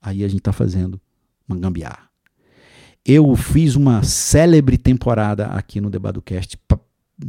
Aí 0.00 0.24
a 0.24 0.28
gente 0.28 0.38
está 0.38 0.52
fazendo 0.52 1.00
uma 1.46 1.58
gambiarra 1.58 2.05
eu 3.06 3.36
fiz 3.36 3.76
uma 3.76 4.02
célebre 4.02 4.76
temporada 4.76 5.46
aqui 5.46 5.80
no 5.80 5.88
Debadocast. 5.88 6.58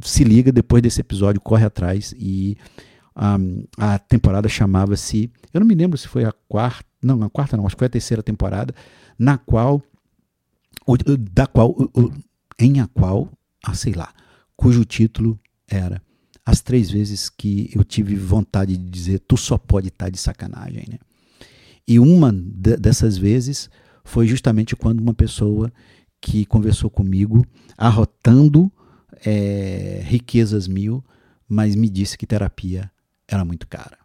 Se 0.01 0.23
liga, 0.23 0.51
depois 0.51 0.81
desse 0.81 0.99
episódio, 0.99 1.39
corre 1.39 1.65
atrás. 1.65 2.15
E 2.17 2.57
um, 3.15 3.63
a 3.77 3.99
temporada 3.99 4.49
chamava-se. 4.49 5.31
Eu 5.53 5.59
não 5.59 5.67
me 5.67 5.75
lembro 5.75 5.95
se 5.95 6.07
foi 6.07 6.25
a 6.25 6.33
quarta. 6.49 6.83
Não, 7.01 7.21
a 7.21 7.29
quarta 7.29 7.55
não, 7.55 7.67
acho 7.67 7.75
que 7.75 7.81
foi 7.81 7.85
a 7.85 7.91
terceira 7.91 8.23
temporada, 8.23 8.73
na 9.19 9.37
qual. 9.37 9.83
Da 11.31 11.45
qual. 11.45 11.75
Em 12.57 12.79
a 12.79 12.87
qual. 12.87 13.31
Ah, 13.63 13.75
sei 13.75 13.93
lá. 13.93 14.11
Cujo 14.55 14.83
título 14.83 15.39
era 15.69 16.01
As 16.43 16.59
Três 16.59 16.89
Vezes 16.89 17.29
que 17.29 17.69
eu 17.75 17.83
tive 17.83 18.15
vontade 18.15 18.75
de 18.75 18.89
dizer: 18.89 19.19
Tu 19.19 19.37
só 19.37 19.59
pode 19.59 19.89
estar 19.89 20.05
tá 20.05 20.09
de 20.09 20.17
sacanagem, 20.17 20.85
né? 20.89 20.97
E 21.87 21.99
uma 21.99 22.33
dessas 22.33 23.15
vezes 23.15 23.69
foi 24.07 24.25
justamente 24.25 24.73
quando 24.73 25.01
uma 25.01 25.13
pessoa 25.13 25.71
que 26.21 26.45
conversou 26.45 26.89
comigo, 26.89 27.45
arrotando 27.77 28.71
é, 29.25 30.01
riquezas 30.05 30.65
mil, 30.65 31.03
mas 31.47 31.75
me 31.75 31.89
disse 31.89 32.17
que 32.17 32.25
terapia 32.25 32.89
era 33.27 33.43
muito 33.43 33.67
cara. 33.67 33.97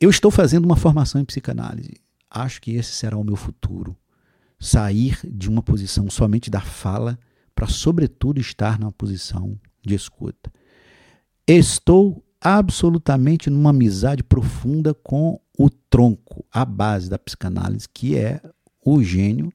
Eu 0.00 0.08
estou 0.08 0.30
fazendo 0.30 0.64
uma 0.64 0.76
formação 0.76 1.20
em 1.20 1.24
psicanálise. 1.24 1.96
Acho 2.30 2.62
que 2.62 2.76
esse 2.76 2.92
será 2.92 3.16
o 3.16 3.24
meu 3.24 3.34
futuro. 3.34 3.96
Sair 4.58 5.18
de 5.24 5.48
uma 5.48 5.62
posição 5.62 6.08
somente 6.08 6.48
da 6.48 6.60
fala 6.60 7.18
para, 7.56 7.66
sobretudo, 7.66 8.40
estar 8.40 8.78
numa 8.78 8.92
posição 8.92 9.58
de 9.84 9.96
escuta. 9.96 10.50
Estou 11.44 12.24
absolutamente 12.40 13.50
numa 13.50 13.70
amizade 13.70 14.22
profunda 14.22 14.94
com 14.94 15.40
o 15.58 15.68
tronco, 15.68 16.44
a 16.52 16.64
base 16.64 17.10
da 17.10 17.18
psicanálise, 17.18 17.88
que 17.92 18.16
é 18.16 18.40
o 18.94 19.02
gênio 19.02 19.52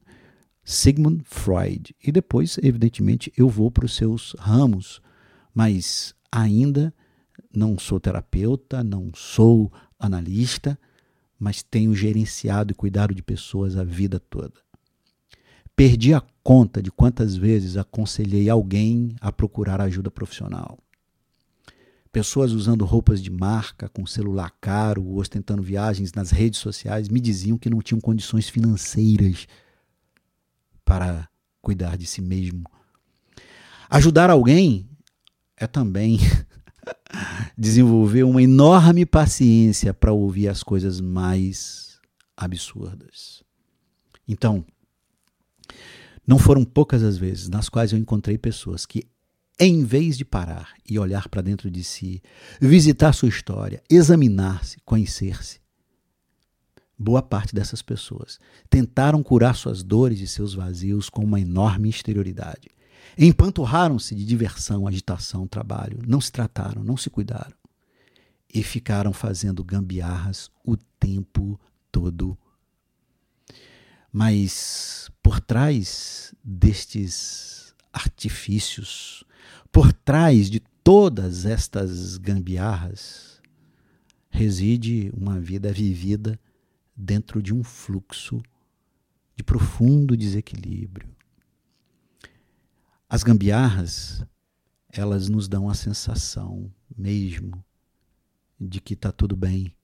Sigmund 0.63 1.23
Freud. 1.25 1.95
E 2.03 2.11
depois, 2.11 2.57
evidentemente, 2.61 3.31
eu 3.37 3.49
vou 3.49 3.69
para 3.69 3.85
os 3.85 3.95
seus 3.95 4.35
ramos, 4.39 5.01
mas 5.53 6.15
ainda 6.31 6.93
não 7.53 7.77
sou 7.77 7.99
terapeuta, 7.99 8.83
não 8.83 9.11
sou 9.13 9.71
analista, 9.99 10.79
mas 11.39 11.61
tenho 11.61 11.93
gerenciado 11.93 12.71
e 12.71 12.75
cuidado 12.75 13.13
de 13.13 13.21
pessoas 13.21 13.75
a 13.75 13.83
vida 13.83 14.19
toda. 14.19 14.53
Perdi 15.75 16.13
a 16.13 16.21
conta 16.43 16.81
de 16.81 16.91
quantas 16.91 17.35
vezes 17.35 17.77
aconselhei 17.77 18.49
alguém 18.49 19.15
a 19.19 19.31
procurar 19.31 19.81
ajuda 19.81 20.11
profissional. 20.11 20.77
Pessoas 22.13 22.51
usando 22.51 22.85
roupas 22.85 23.19
de 23.19 23.31
marca, 23.31 23.89
com 23.89 24.05
celular 24.05 24.53
caro, 24.61 25.15
ostentando 25.15 25.63
viagens 25.63 26.13
nas 26.13 26.29
redes 26.29 26.59
sociais, 26.59 27.09
me 27.09 27.19
diziam 27.19 27.57
que 27.57 27.71
não 27.71 27.81
tinham 27.81 27.99
condições 27.99 28.47
financeiras 28.47 29.47
para 30.85 31.27
cuidar 31.59 31.97
de 31.97 32.05
si 32.05 32.21
mesmo. 32.21 32.65
Ajudar 33.89 34.29
alguém 34.29 34.87
é 35.57 35.65
também 35.65 36.19
desenvolver 37.57 38.21
uma 38.21 38.43
enorme 38.43 39.07
paciência 39.07 39.91
para 39.91 40.13
ouvir 40.13 40.49
as 40.49 40.61
coisas 40.61 41.01
mais 41.01 41.99
absurdas. 42.37 43.43
Então, 44.27 44.63
não 46.27 46.37
foram 46.37 46.63
poucas 46.63 47.01
as 47.01 47.17
vezes 47.17 47.49
nas 47.49 47.69
quais 47.69 47.91
eu 47.91 47.97
encontrei 47.97 48.37
pessoas 48.37 48.85
que 48.85 49.11
em 49.59 49.83
vez 49.83 50.17
de 50.17 50.25
parar 50.25 50.73
e 50.89 50.97
olhar 50.97 51.29
para 51.29 51.41
dentro 51.41 51.69
de 51.69 51.83
si, 51.83 52.21
visitar 52.59 53.13
sua 53.13 53.29
história, 53.29 53.81
examinar-se, 53.89 54.77
conhecer-se, 54.83 55.61
boa 56.97 57.21
parte 57.21 57.53
dessas 57.53 57.81
pessoas 57.81 58.39
tentaram 58.69 59.21
curar 59.21 59.55
suas 59.55 59.83
dores 59.83 60.19
e 60.19 60.27
seus 60.27 60.53
vazios 60.53 61.09
com 61.09 61.23
uma 61.23 61.39
enorme 61.39 61.89
exterioridade. 61.89 62.69
Empanturraram-se 63.17 64.15
de 64.15 64.25
diversão, 64.25 64.87
agitação, 64.87 65.45
trabalho, 65.45 65.99
não 66.07 66.21
se 66.21 66.31
trataram, 66.31 66.83
não 66.83 66.97
se 66.97 67.09
cuidaram 67.09 67.53
e 68.51 68.63
ficaram 68.63 69.11
fazendo 69.11 69.63
gambiarras 69.63 70.49
o 70.63 70.77
tempo 70.77 71.59
todo. 71.91 72.37
Mas 74.11 75.09
por 75.21 75.39
trás 75.39 76.33
destes 76.43 77.73
artifícios, 77.91 79.23
por 79.71 79.91
trás 79.91 80.49
de 80.49 80.59
todas 80.83 81.45
estas 81.45 82.17
gambiarras 82.17 83.41
reside 84.29 85.11
uma 85.15 85.39
vida 85.39 85.71
vivida 85.71 86.39
dentro 86.95 87.41
de 87.41 87.53
um 87.53 87.63
fluxo 87.63 88.41
de 89.35 89.43
profundo 89.43 90.17
desequilíbrio. 90.17 91.09
As 93.07 93.23
gambiarras, 93.23 94.25
elas 94.89 95.29
nos 95.29 95.47
dão 95.47 95.69
a 95.69 95.73
sensação 95.73 96.71
mesmo 96.95 97.63
de 98.59 98.81
que 98.81 98.93
está 98.93 99.11
tudo 99.11 99.35
bem. 99.35 99.75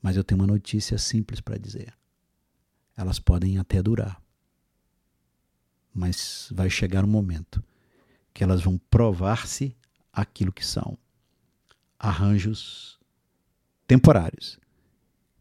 Mas 0.00 0.16
eu 0.16 0.24
tenho 0.24 0.40
uma 0.40 0.46
notícia 0.46 0.98
simples 0.98 1.40
para 1.40 1.58
dizer. 1.58 1.94
Elas 2.96 3.20
podem 3.20 3.58
até 3.58 3.80
durar. 3.82 4.20
Mas 5.94 6.48
vai 6.52 6.68
chegar 6.68 7.04
um 7.04 7.08
momento 7.08 7.62
que 8.32 8.42
elas 8.42 8.62
vão 8.62 8.78
provar-se 8.90 9.76
aquilo 10.12 10.52
que 10.52 10.64
são 10.64 10.96
arranjos 11.98 12.98
temporários, 13.86 14.58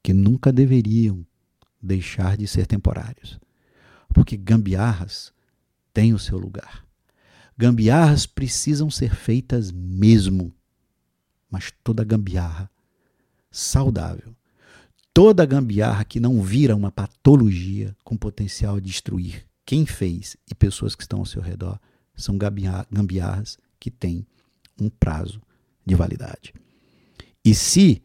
que 0.04 0.14
nunca 0.14 0.52
deveriam 0.52 1.26
deixar 1.82 2.38
de 2.38 2.48
ser 2.48 2.68
temporários. 2.68 3.40
Porque 4.14 4.38
gambiarras 4.38 5.34
têm 5.94 6.14
o 6.14 6.20
seu 6.20 6.38
lugar. 6.38 6.86
Gambiarras 7.58 8.26
precisam 8.26 8.90
ser 8.90 9.16
feitas 9.16 9.72
mesmo, 9.72 10.54
mas 11.50 11.72
toda 11.84 12.04
gambiarra 12.04 12.70
saudável, 13.50 14.36
toda 15.14 15.46
gambiarra 15.46 16.06
que 16.06 16.20
não 16.20 16.42
vira 16.42 16.76
uma 16.76 16.92
patologia 16.92 17.96
com 18.04 18.16
potencial 18.16 18.80
de 18.80 18.88
destruir 18.88 19.46
quem 19.66 19.86
fez 19.86 20.38
e 20.50 20.56
pessoas 20.56 20.96
que 20.96 21.04
estão 21.04 21.20
ao 21.20 21.26
seu 21.26 21.42
redor, 21.42 21.80
são 22.16 22.38
gambiarras 22.38 23.58
que 23.80 23.90
tem 23.90 24.26
um 24.80 24.90
prazo 24.90 25.42
de 25.86 25.96
validade. 25.96 26.54
E 27.44 27.56
se 27.56 28.02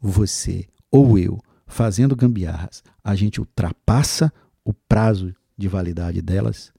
você 0.00 0.68
ou 0.90 1.18
eu, 1.18 1.40
fazendo 1.66 2.14
gambiarras, 2.14 2.82
a 3.02 3.14
gente 3.14 3.40
ultrapassa 3.40 4.32
o 4.64 4.72
prazo 4.72 5.34
de 5.56 5.68
validade 5.68 6.20
delas, 6.20 6.72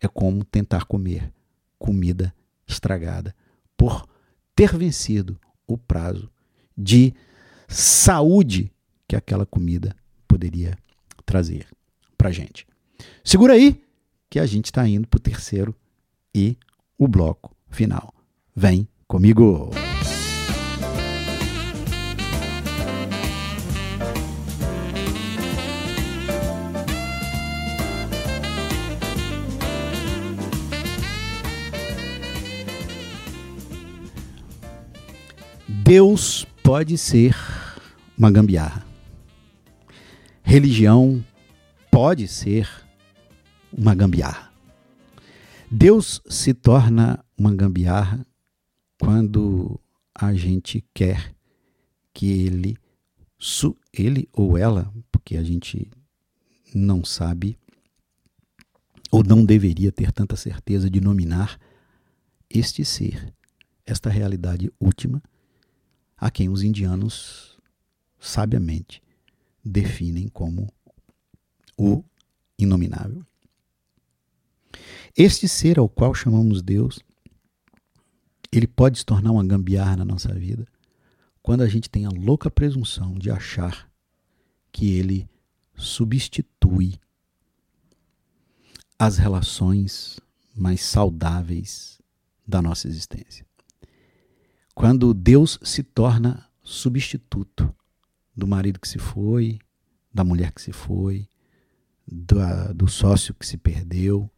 é 0.00 0.08
como 0.08 0.44
tentar 0.44 0.84
comer 0.84 1.32
comida 1.78 2.34
estragada 2.66 3.34
por 3.76 4.08
ter 4.54 4.76
vencido 4.76 5.38
o 5.66 5.76
prazo 5.76 6.30
de 6.76 7.12
saúde 7.68 8.72
que 9.08 9.16
aquela 9.16 9.44
comida 9.44 9.94
poderia 10.28 10.76
trazer 11.24 11.66
para 12.16 12.30
gente. 12.30 12.66
Segura 13.24 13.54
aí 13.54 13.82
que 14.30 14.38
a 14.38 14.46
gente 14.46 14.66
está 14.66 14.86
indo 14.86 15.08
para 15.08 15.18
o 15.18 15.20
terceiro 15.20 15.74
e 16.34 16.56
o 16.98 17.06
bloco 17.08 17.54
final. 17.68 18.12
Vem 18.54 18.88
comigo! 19.06 19.70
Deus 35.92 36.46
pode 36.62 36.96
ser 36.96 37.36
uma 38.16 38.30
gambiarra. 38.30 38.86
Religião 40.42 41.22
pode 41.90 42.28
ser 42.28 42.68
uma 43.76 43.94
gambiarra. 43.94 44.51
Deus 45.74 46.20
se 46.28 46.52
torna 46.52 47.24
uma 47.34 47.50
gambiarra 47.54 48.26
quando 49.00 49.80
a 50.14 50.34
gente 50.34 50.84
quer 50.92 51.34
que 52.12 52.30
ele, 52.30 52.76
ele 53.90 54.28
ou 54.34 54.58
ela, 54.58 54.92
porque 55.10 55.34
a 55.34 55.42
gente 55.42 55.90
não 56.74 57.02
sabe 57.02 57.58
ou 59.10 59.24
não 59.24 59.42
deveria 59.46 59.90
ter 59.90 60.12
tanta 60.12 60.36
certeza 60.36 60.90
de 60.90 61.00
nominar 61.00 61.58
este 62.50 62.84
ser, 62.84 63.32
esta 63.86 64.10
realidade 64.10 64.70
última, 64.78 65.22
a 66.18 66.30
quem 66.30 66.50
os 66.50 66.62
indianos 66.62 67.58
sabiamente 68.20 69.02
definem 69.64 70.28
como 70.28 70.70
o 71.78 72.04
inominável. 72.58 73.24
Este 75.16 75.48
ser 75.48 75.78
ao 75.78 75.88
qual 75.88 76.14
chamamos 76.14 76.62
Deus, 76.62 77.00
ele 78.50 78.66
pode 78.66 78.98
se 78.98 79.06
tornar 79.06 79.32
uma 79.32 79.44
gambiarra 79.44 79.96
na 79.96 80.04
nossa 80.04 80.32
vida 80.34 80.66
quando 81.42 81.62
a 81.62 81.68
gente 81.68 81.90
tem 81.90 82.04
a 82.06 82.10
louca 82.10 82.50
presunção 82.50 83.14
de 83.14 83.30
achar 83.30 83.90
que 84.70 84.94
ele 84.94 85.28
substitui 85.74 86.94
as 88.98 89.18
relações 89.18 90.20
mais 90.54 90.82
saudáveis 90.82 92.00
da 92.46 92.62
nossa 92.62 92.86
existência. 92.86 93.44
Quando 94.74 95.12
Deus 95.12 95.58
se 95.62 95.82
torna 95.82 96.48
substituto 96.62 97.74
do 98.34 98.46
marido 98.46 98.78
que 98.80 98.88
se 98.88 98.98
foi, 98.98 99.58
da 100.12 100.24
mulher 100.24 100.52
que 100.52 100.62
se 100.62 100.72
foi, 100.72 101.28
do, 102.06 102.36
do 102.74 102.88
sócio 102.88 103.34
que 103.34 103.46
se 103.46 103.56
perdeu. 103.56 104.30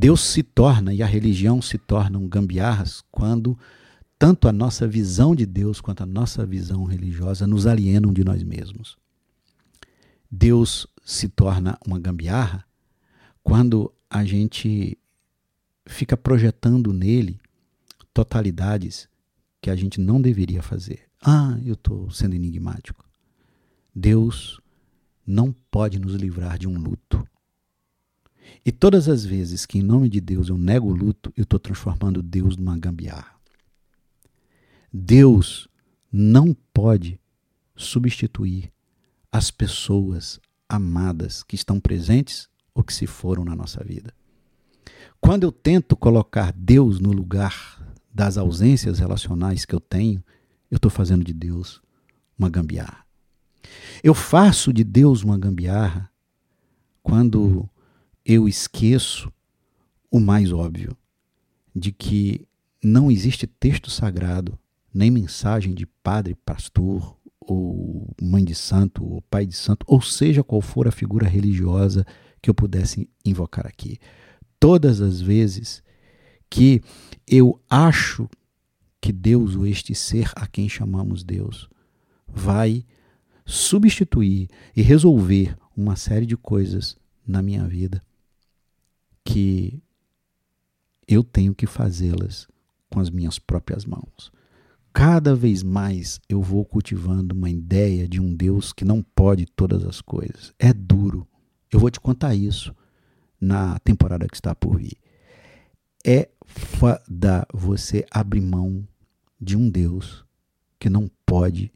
Deus 0.00 0.20
se 0.20 0.44
torna 0.44 0.94
e 0.94 1.02
a 1.02 1.06
religião 1.06 1.60
se 1.60 1.76
tornam 1.76 2.28
gambiarras 2.28 3.02
quando 3.10 3.58
tanto 4.16 4.46
a 4.46 4.52
nossa 4.52 4.86
visão 4.86 5.34
de 5.34 5.44
Deus 5.44 5.80
quanto 5.80 6.04
a 6.04 6.06
nossa 6.06 6.46
visão 6.46 6.84
religiosa 6.84 7.48
nos 7.48 7.66
alienam 7.66 8.12
de 8.12 8.22
nós 8.22 8.44
mesmos. 8.44 8.96
Deus 10.30 10.86
se 11.04 11.28
torna 11.28 11.76
uma 11.84 11.98
gambiarra 11.98 12.64
quando 13.42 13.92
a 14.08 14.24
gente 14.24 14.96
fica 15.84 16.16
projetando 16.16 16.92
nele 16.92 17.40
totalidades 18.14 19.08
que 19.60 19.68
a 19.68 19.74
gente 19.74 20.00
não 20.00 20.22
deveria 20.22 20.62
fazer. 20.62 21.08
Ah, 21.20 21.58
eu 21.64 21.74
estou 21.74 22.08
sendo 22.08 22.36
enigmático. 22.36 23.04
Deus 23.92 24.60
não 25.26 25.52
pode 25.72 25.98
nos 25.98 26.14
livrar 26.14 26.56
de 26.56 26.68
um 26.68 26.78
luto. 26.78 27.26
E 28.64 28.72
todas 28.72 29.08
as 29.08 29.24
vezes 29.24 29.64
que, 29.64 29.78
em 29.78 29.82
nome 29.82 30.08
de 30.08 30.20
Deus, 30.20 30.48
eu 30.48 30.58
nego 30.58 30.88
o 30.88 30.94
luto, 30.94 31.32
eu 31.36 31.42
estou 31.42 31.58
transformando 31.58 32.22
Deus 32.22 32.56
numa 32.56 32.76
gambiarra. 32.76 33.34
Deus 34.92 35.68
não 36.12 36.54
pode 36.72 37.20
substituir 37.76 38.72
as 39.30 39.50
pessoas 39.50 40.40
amadas 40.68 41.42
que 41.42 41.54
estão 41.54 41.78
presentes 41.78 42.48
ou 42.74 42.82
que 42.82 42.92
se 42.92 43.06
foram 43.06 43.44
na 43.44 43.54
nossa 43.54 43.82
vida. 43.84 44.12
Quando 45.20 45.44
eu 45.44 45.52
tento 45.52 45.96
colocar 45.96 46.52
Deus 46.52 47.00
no 47.00 47.12
lugar 47.12 47.78
das 48.12 48.36
ausências 48.36 48.98
relacionais 48.98 49.64
que 49.64 49.74
eu 49.74 49.80
tenho, 49.80 50.22
eu 50.70 50.76
estou 50.76 50.90
fazendo 50.90 51.24
de 51.24 51.32
Deus 51.32 51.80
uma 52.38 52.48
gambiarra. 52.48 53.04
Eu 54.02 54.14
faço 54.14 54.72
de 54.72 54.84
Deus 54.84 55.22
uma 55.22 55.38
gambiarra 55.38 56.10
quando 57.02 57.68
eu 58.28 58.46
esqueço 58.46 59.32
o 60.10 60.20
mais 60.20 60.52
óbvio, 60.52 60.94
de 61.74 61.90
que 61.90 62.46
não 62.84 63.10
existe 63.10 63.46
texto 63.46 63.90
sagrado, 63.90 64.58
nem 64.92 65.10
mensagem 65.10 65.72
de 65.74 65.86
padre, 65.86 66.34
pastor, 66.34 67.16
ou 67.40 68.14
mãe 68.20 68.44
de 68.44 68.54
santo, 68.54 69.02
ou 69.02 69.22
pai 69.22 69.46
de 69.46 69.56
santo, 69.56 69.86
ou 69.88 70.02
seja 70.02 70.44
qual 70.44 70.60
for 70.60 70.86
a 70.86 70.92
figura 70.92 71.26
religiosa 71.26 72.04
que 72.42 72.50
eu 72.50 72.54
pudesse 72.54 73.08
invocar 73.24 73.66
aqui. 73.66 73.98
Todas 74.60 75.00
as 75.00 75.22
vezes 75.22 75.82
que 76.50 76.82
eu 77.26 77.58
acho 77.70 78.28
que 79.00 79.10
Deus, 79.10 79.56
ou 79.56 79.66
este 79.66 79.94
ser 79.94 80.30
a 80.36 80.46
quem 80.46 80.68
chamamos 80.68 81.24
Deus, 81.24 81.66
vai 82.26 82.84
substituir 83.46 84.50
e 84.76 84.82
resolver 84.82 85.56
uma 85.74 85.96
série 85.96 86.26
de 86.26 86.36
coisas 86.36 86.94
na 87.26 87.40
minha 87.40 87.66
vida 87.66 88.02
que 89.28 89.82
eu 91.06 91.22
tenho 91.22 91.54
que 91.54 91.66
fazê-las 91.66 92.48
com 92.90 93.00
as 93.00 93.10
minhas 93.10 93.38
próprias 93.38 93.84
mãos. 93.84 94.32
Cada 94.92 95.34
vez 95.34 95.62
mais 95.62 96.20
eu 96.28 96.40
vou 96.40 96.64
cultivando 96.64 97.34
uma 97.34 97.50
ideia 97.50 98.08
de 98.08 98.20
um 98.20 98.34
Deus 98.34 98.72
que 98.72 98.84
não 98.84 99.02
pode 99.02 99.46
todas 99.46 99.84
as 99.84 100.00
coisas. 100.00 100.52
É 100.58 100.72
duro. 100.72 101.26
Eu 101.70 101.78
vou 101.78 101.90
te 101.90 102.00
contar 102.00 102.34
isso 102.34 102.74
na 103.40 103.78
temporada 103.80 104.26
que 104.26 104.36
está 104.36 104.54
por 104.54 104.78
vir 104.78 104.96
é 106.04 106.30
fada 106.46 107.46
você 107.52 108.04
abrir 108.10 108.40
mão 108.40 108.86
de 109.40 109.56
um 109.56 109.68
Deus 109.68 110.24
que 110.78 110.88
não 110.88 111.10
pode, 111.26 111.72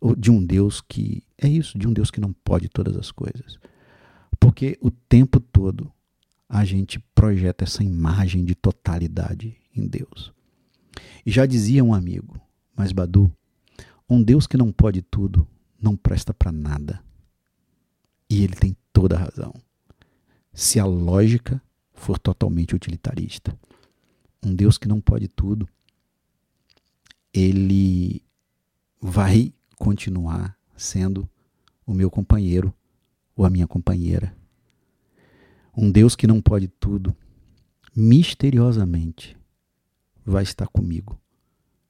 ou 0.00 0.14
de 0.14 0.30
um 0.30 0.44
Deus 0.44 0.80
que. 0.80 1.22
É 1.38 1.48
isso, 1.48 1.78
de 1.78 1.88
um 1.88 1.92
Deus 1.92 2.10
que 2.10 2.20
não 2.20 2.32
pode 2.32 2.68
todas 2.68 2.96
as 2.96 3.10
coisas. 3.10 3.58
Porque 4.38 4.76
o 4.80 4.90
tempo 4.90 5.40
todo 5.40 5.90
a 6.52 6.66
gente 6.66 6.98
projeta 7.14 7.64
essa 7.64 7.82
imagem 7.82 8.44
de 8.44 8.54
totalidade 8.54 9.56
em 9.74 9.86
Deus. 9.86 10.32
E 11.24 11.30
já 11.30 11.46
dizia 11.46 11.82
um 11.82 11.94
amigo, 11.94 12.38
mas 12.76 12.92
Badu, 12.92 13.32
um 14.06 14.22
Deus 14.22 14.46
que 14.46 14.58
não 14.58 14.70
pode 14.70 15.00
tudo 15.00 15.48
não 15.80 15.96
presta 15.96 16.34
para 16.34 16.52
nada. 16.52 17.02
E 18.28 18.44
ele 18.44 18.54
tem 18.54 18.76
toda 18.92 19.16
a 19.16 19.18
razão. 19.18 19.54
Se 20.52 20.78
a 20.78 20.84
lógica 20.84 21.60
for 22.02 22.18
totalmente 22.18 22.74
utilitarista. 22.74 23.58
Um 24.42 24.54
Deus 24.54 24.76
que 24.76 24.88
não 24.88 25.00
pode 25.00 25.28
tudo, 25.28 25.66
ele 27.32 28.20
vai 29.00 29.54
continuar 29.78 30.58
sendo 30.76 31.26
o 31.86 31.94
meu 31.94 32.10
companheiro 32.10 32.74
ou 33.34 33.46
a 33.46 33.50
minha 33.50 33.66
companheira. 33.66 34.36
Um 35.76 35.90
Deus 35.90 36.14
que 36.14 36.26
não 36.26 36.40
pode 36.40 36.68
tudo, 36.68 37.16
misteriosamente, 37.96 39.36
vai 40.24 40.42
estar 40.42 40.66
comigo 40.66 41.18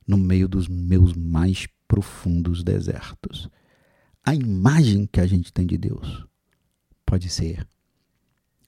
no 0.07 0.17
meio 0.17 0.49
dos 0.49 0.69
meus 0.69 1.15
mais 1.15 1.67
profundos 1.89 2.63
desertos. 2.63 3.49
A 4.25 4.35
imagem 4.35 5.07
que 5.07 5.21
a 5.21 5.27
gente 5.27 5.53
tem 5.53 5.67
de 5.67 5.77
Deus 5.77 6.25
pode 7.05 7.29
ser 7.29 7.67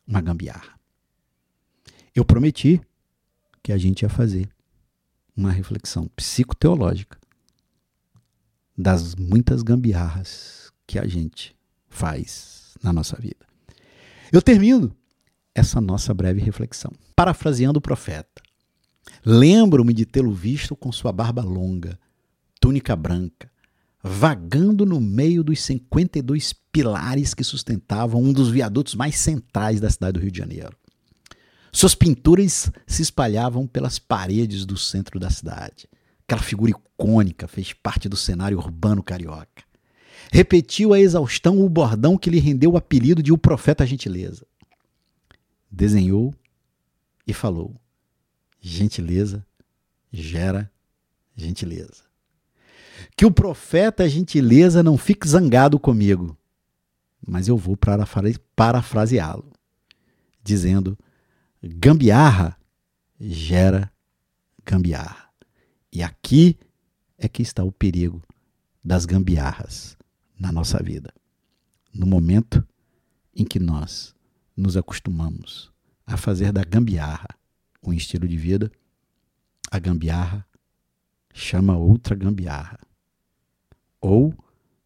uma 0.07 0.21
gambiarra. 0.21 0.79
Eu 2.15 2.25
prometi 2.25 2.81
que 3.63 3.73
a 3.73 3.79
gente 3.79 4.03
ia 4.03 4.09
fazer 4.09 4.49
uma 5.37 5.51
reflexão 5.51 6.09
psicoteológica 6.09 7.19
das 8.77 9.15
muitas 9.15 9.63
gambiarras 9.63 10.73
que 10.87 10.99
a 10.99 11.07
gente 11.07 11.57
faz 11.89 12.77
na 12.83 12.93
nossa 12.93 13.17
vida. 13.17 13.47
Eu 14.33 14.43
termino 14.43 14.95
essa 15.55 15.81
nossa 15.81 16.13
breve 16.13 16.41
reflexão, 16.41 16.93
parafraseando 17.15 17.79
o 17.79 17.83
profeta. 17.83 18.43
Lembro-me 19.25 19.93
de 19.93 20.05
tê-lo 20.05 20.33
visto 20.33 20.75
com 20.75 20.91
sua 20.91 21.13
barba 21.13 21.43
longa, 21.43 21.99
túnica 22.61 22.97
branca, 22.97 23.51
vagando 24.03 24.85
no 24.85 25.01
meio 25.01 25.43
dos 25.43 25.61
52 25.63 26.53
pilares 26.73 27.33
que 27.33 27.45
sustentavam 27.45 28.23
um 28.23 28.33
dos 28.33 28.51
viadutos 28.51 28.95
mais 28.95 29.17
centrais 29.17 29.81
da 29.81 29.91
cidade 29.91 30.15
do 30.15 30.21
Rio 30.21 30.31
de 30.31 30.39
Janeiro. 30.39 30.77
Suas 31.73 31.95
pinturas 31.95 32.71
se 32.87 33.03
espalhavam 33.03 33.67
pelas 33.67 33.99
paredes 33.99 34.65
do 34.65 34.77
centro 34.77 35.19
da 35.19 35.31
cidade. 35.31 35.89
Aquela 36.27 36.43
figura 36.43 36.71
icônica 36.71 37.49
fez 37.49 37.73
parte 37.73 38.09
do 38.09 38.17
cenário 38.17 38.59
urbano 38.59 39.03
carioca. 39.03 39.65
Repetiu 40.33 40.93
a 40.93 41.01
exaustão 41.01 41.61
o 41.61 41.69
bordão 41.69 42.17
que 42.17 42.31
lhe 42.31 42.39
rendeu 42.39 42.73
o 42.73 42.77
apelido 42.77 43.23
de 43.23 43.33
o 43.33 43.39
Profeta 43.39 43.87
Gentileza. 43.87 44.47
Desenhou 45.75 46.33
e 47.27 47.35
falou: 47.35 47.75
gentileza 48.61 49.45
gera 50.13 50.71
gentileza. 51.35 52.05
Que 53.17 53.27
o 53.27 53.31
profeta 53.31 54.09
gentileza 54.09 54.85
não 54.85 54.97
fique 54.97 55.27
zangado 55.27 55.77
comigo, 55.81 56.39
mas 57.27 57.49
eu 57.49 57.57
vou 57.57 57.77
parafraseá-lo, 58.55 59.51
dizendo: 60.45 60.97
gambiarra 61.61 62.57
gera 63.19 63.93
gambiarra. 64.65 65.29
E 65.93 66.05
aqui 66.05 66.57
é 67.19 67.27
que 67.27 67.43
está 67.43 67.65
o 67.65 67.73
perigo 67.73 68.23
das 68.83 69.05
gambiarras 69.05 69.97
na 70.39 70.53
nossa 70.53 70.81
vida. 70.81 71.13
No 71.93 72.07
momento 72.07 72.65
em 73.35 73.45
que 73.45 73.59
nós 73.59 74.14
nos 74.57 74.77
acostumamos 74.77 75.73
a 76.07 76.17
fazer 76.17 76.53
da 76.53 76.63
gambiarra 76.63 77.29
um 77.83 77.93
estilo 77.93 78.27
de 78.27 78.37
vida, 78.37 78.71
a 79.71 79.79
gambiarra 79.79 80.47
chama 81.33 81.77
outra 81.77 82.15
gambiarra. 82.15 82.79
Ou, 84.01 84.35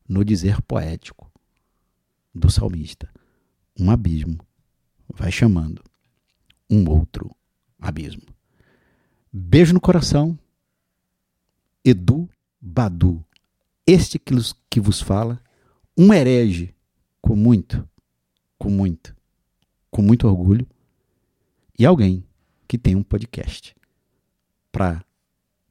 no 0.08 0.24
dizer 0.24 0.60
poético 0.62 1.30
do 2.34 2.50
salmista, 2.50 3.08
um 3.78 3.90
abismo 3.90 4.38
vai 5.08 5.30
chamando 5.30 5.82
um 6.70 6.88
outro 6.88 7.34
abismo. 7.78 8.22
Beijo 9.32 9.74
no 9.74 9.80
coração. 9.80 10.38
Edu 11.84 12.28
Badu. 12.60 13.24
Este 13.86 14.18
que 14.18 14.80
vos 14.80 15.00
fala, 15.00 15.40
um 15.96 16.12
herege 16.12 16.74
com 17.20 17.34
muito, 17.34 17.88
com 18.58 18.68
muito, 18.68 19.16
com 19.98 20.02
muito 20.02 20.28
orgulho, 20.28 20.64
e 21.76 21.84
alguém 21.84 22.24
que 22.68 22.78
tem 22.78 22.94
um 22.94 23.02
podcast 23.02 23.74
para 24.70 25.04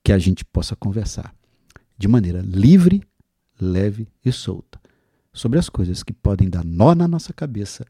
que 0.03 0.11
a 0.11 0.19
gente 0.19 0.43
possa 0.43 0.75
conversar 0.75 1.33
de 1.97 2.09
maneira 2.09 2.41
livre, 2.41 3.01
leve 3.57 4.05
e 4.25 4.29
solta 4.33 4.81
sobre 5.31 5.57
as 5.57 5.69
coisas 5.69 6.03
que 6.03 6.11
podem 6.11 6.49
dar 6.49 6.65
nó 6.65 6.93
na 6.93 7.07
nossa 7.07 7.31
cabeça, 7.31 7.85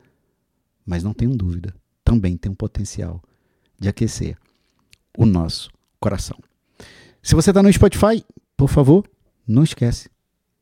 mas 0.85 1.03
não 1.03 1.11
tenham 1.11 1.35
dúvida, 1.35 1.73
também 2.03 2.37
tem 2.37 2.51
um 2.51 2.55
potencial 2.55 3.19
de 3.79 3.89
aquecer 3.89 4.37
o 5.17 5.25
nosso 5.25 5.71
coração. 5.99 6.37
Se 7.23 7.33
você 7.33 7.49
está 7.49 7.63
no 7.63 7.73
Spotify, 7.73 8.23
por 8.55 8.69
favor, 8.69 9.09
não 9.47 9.63
esquece 9.63 10.07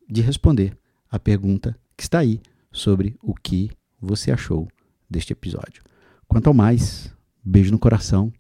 de 0.10 0.22
responder 0.22 0.78
a 1.12 1.20
pergunta 1.20 1.78
que 1.98 2.04
está 2.04 2.20
aí 2.20 2.42
sobre 2.72 3.18
o 3.22 3.34
que 3.34 3.72
você 4.00 4.32
achou 4.32 4.70
deste 5.10 5.34
episódio. 5.34 5.84
Quanto 6.28 6.48
ao 6.48 6.54
mais, 6.54 7.14
beijo 7.44 7.72
no 7.72 7.80
coração. 7.80 8.32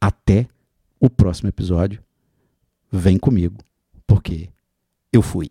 Até 0.00 0.48
o 1.00 1.10
próximo 1.10 1.48
episódio. 1.48 2.02
Vem 2.90 3.18
comigo, 3.18 3.56
porque 4.06 4.48
eu 5.12 5.22
fui. 5.22 5.48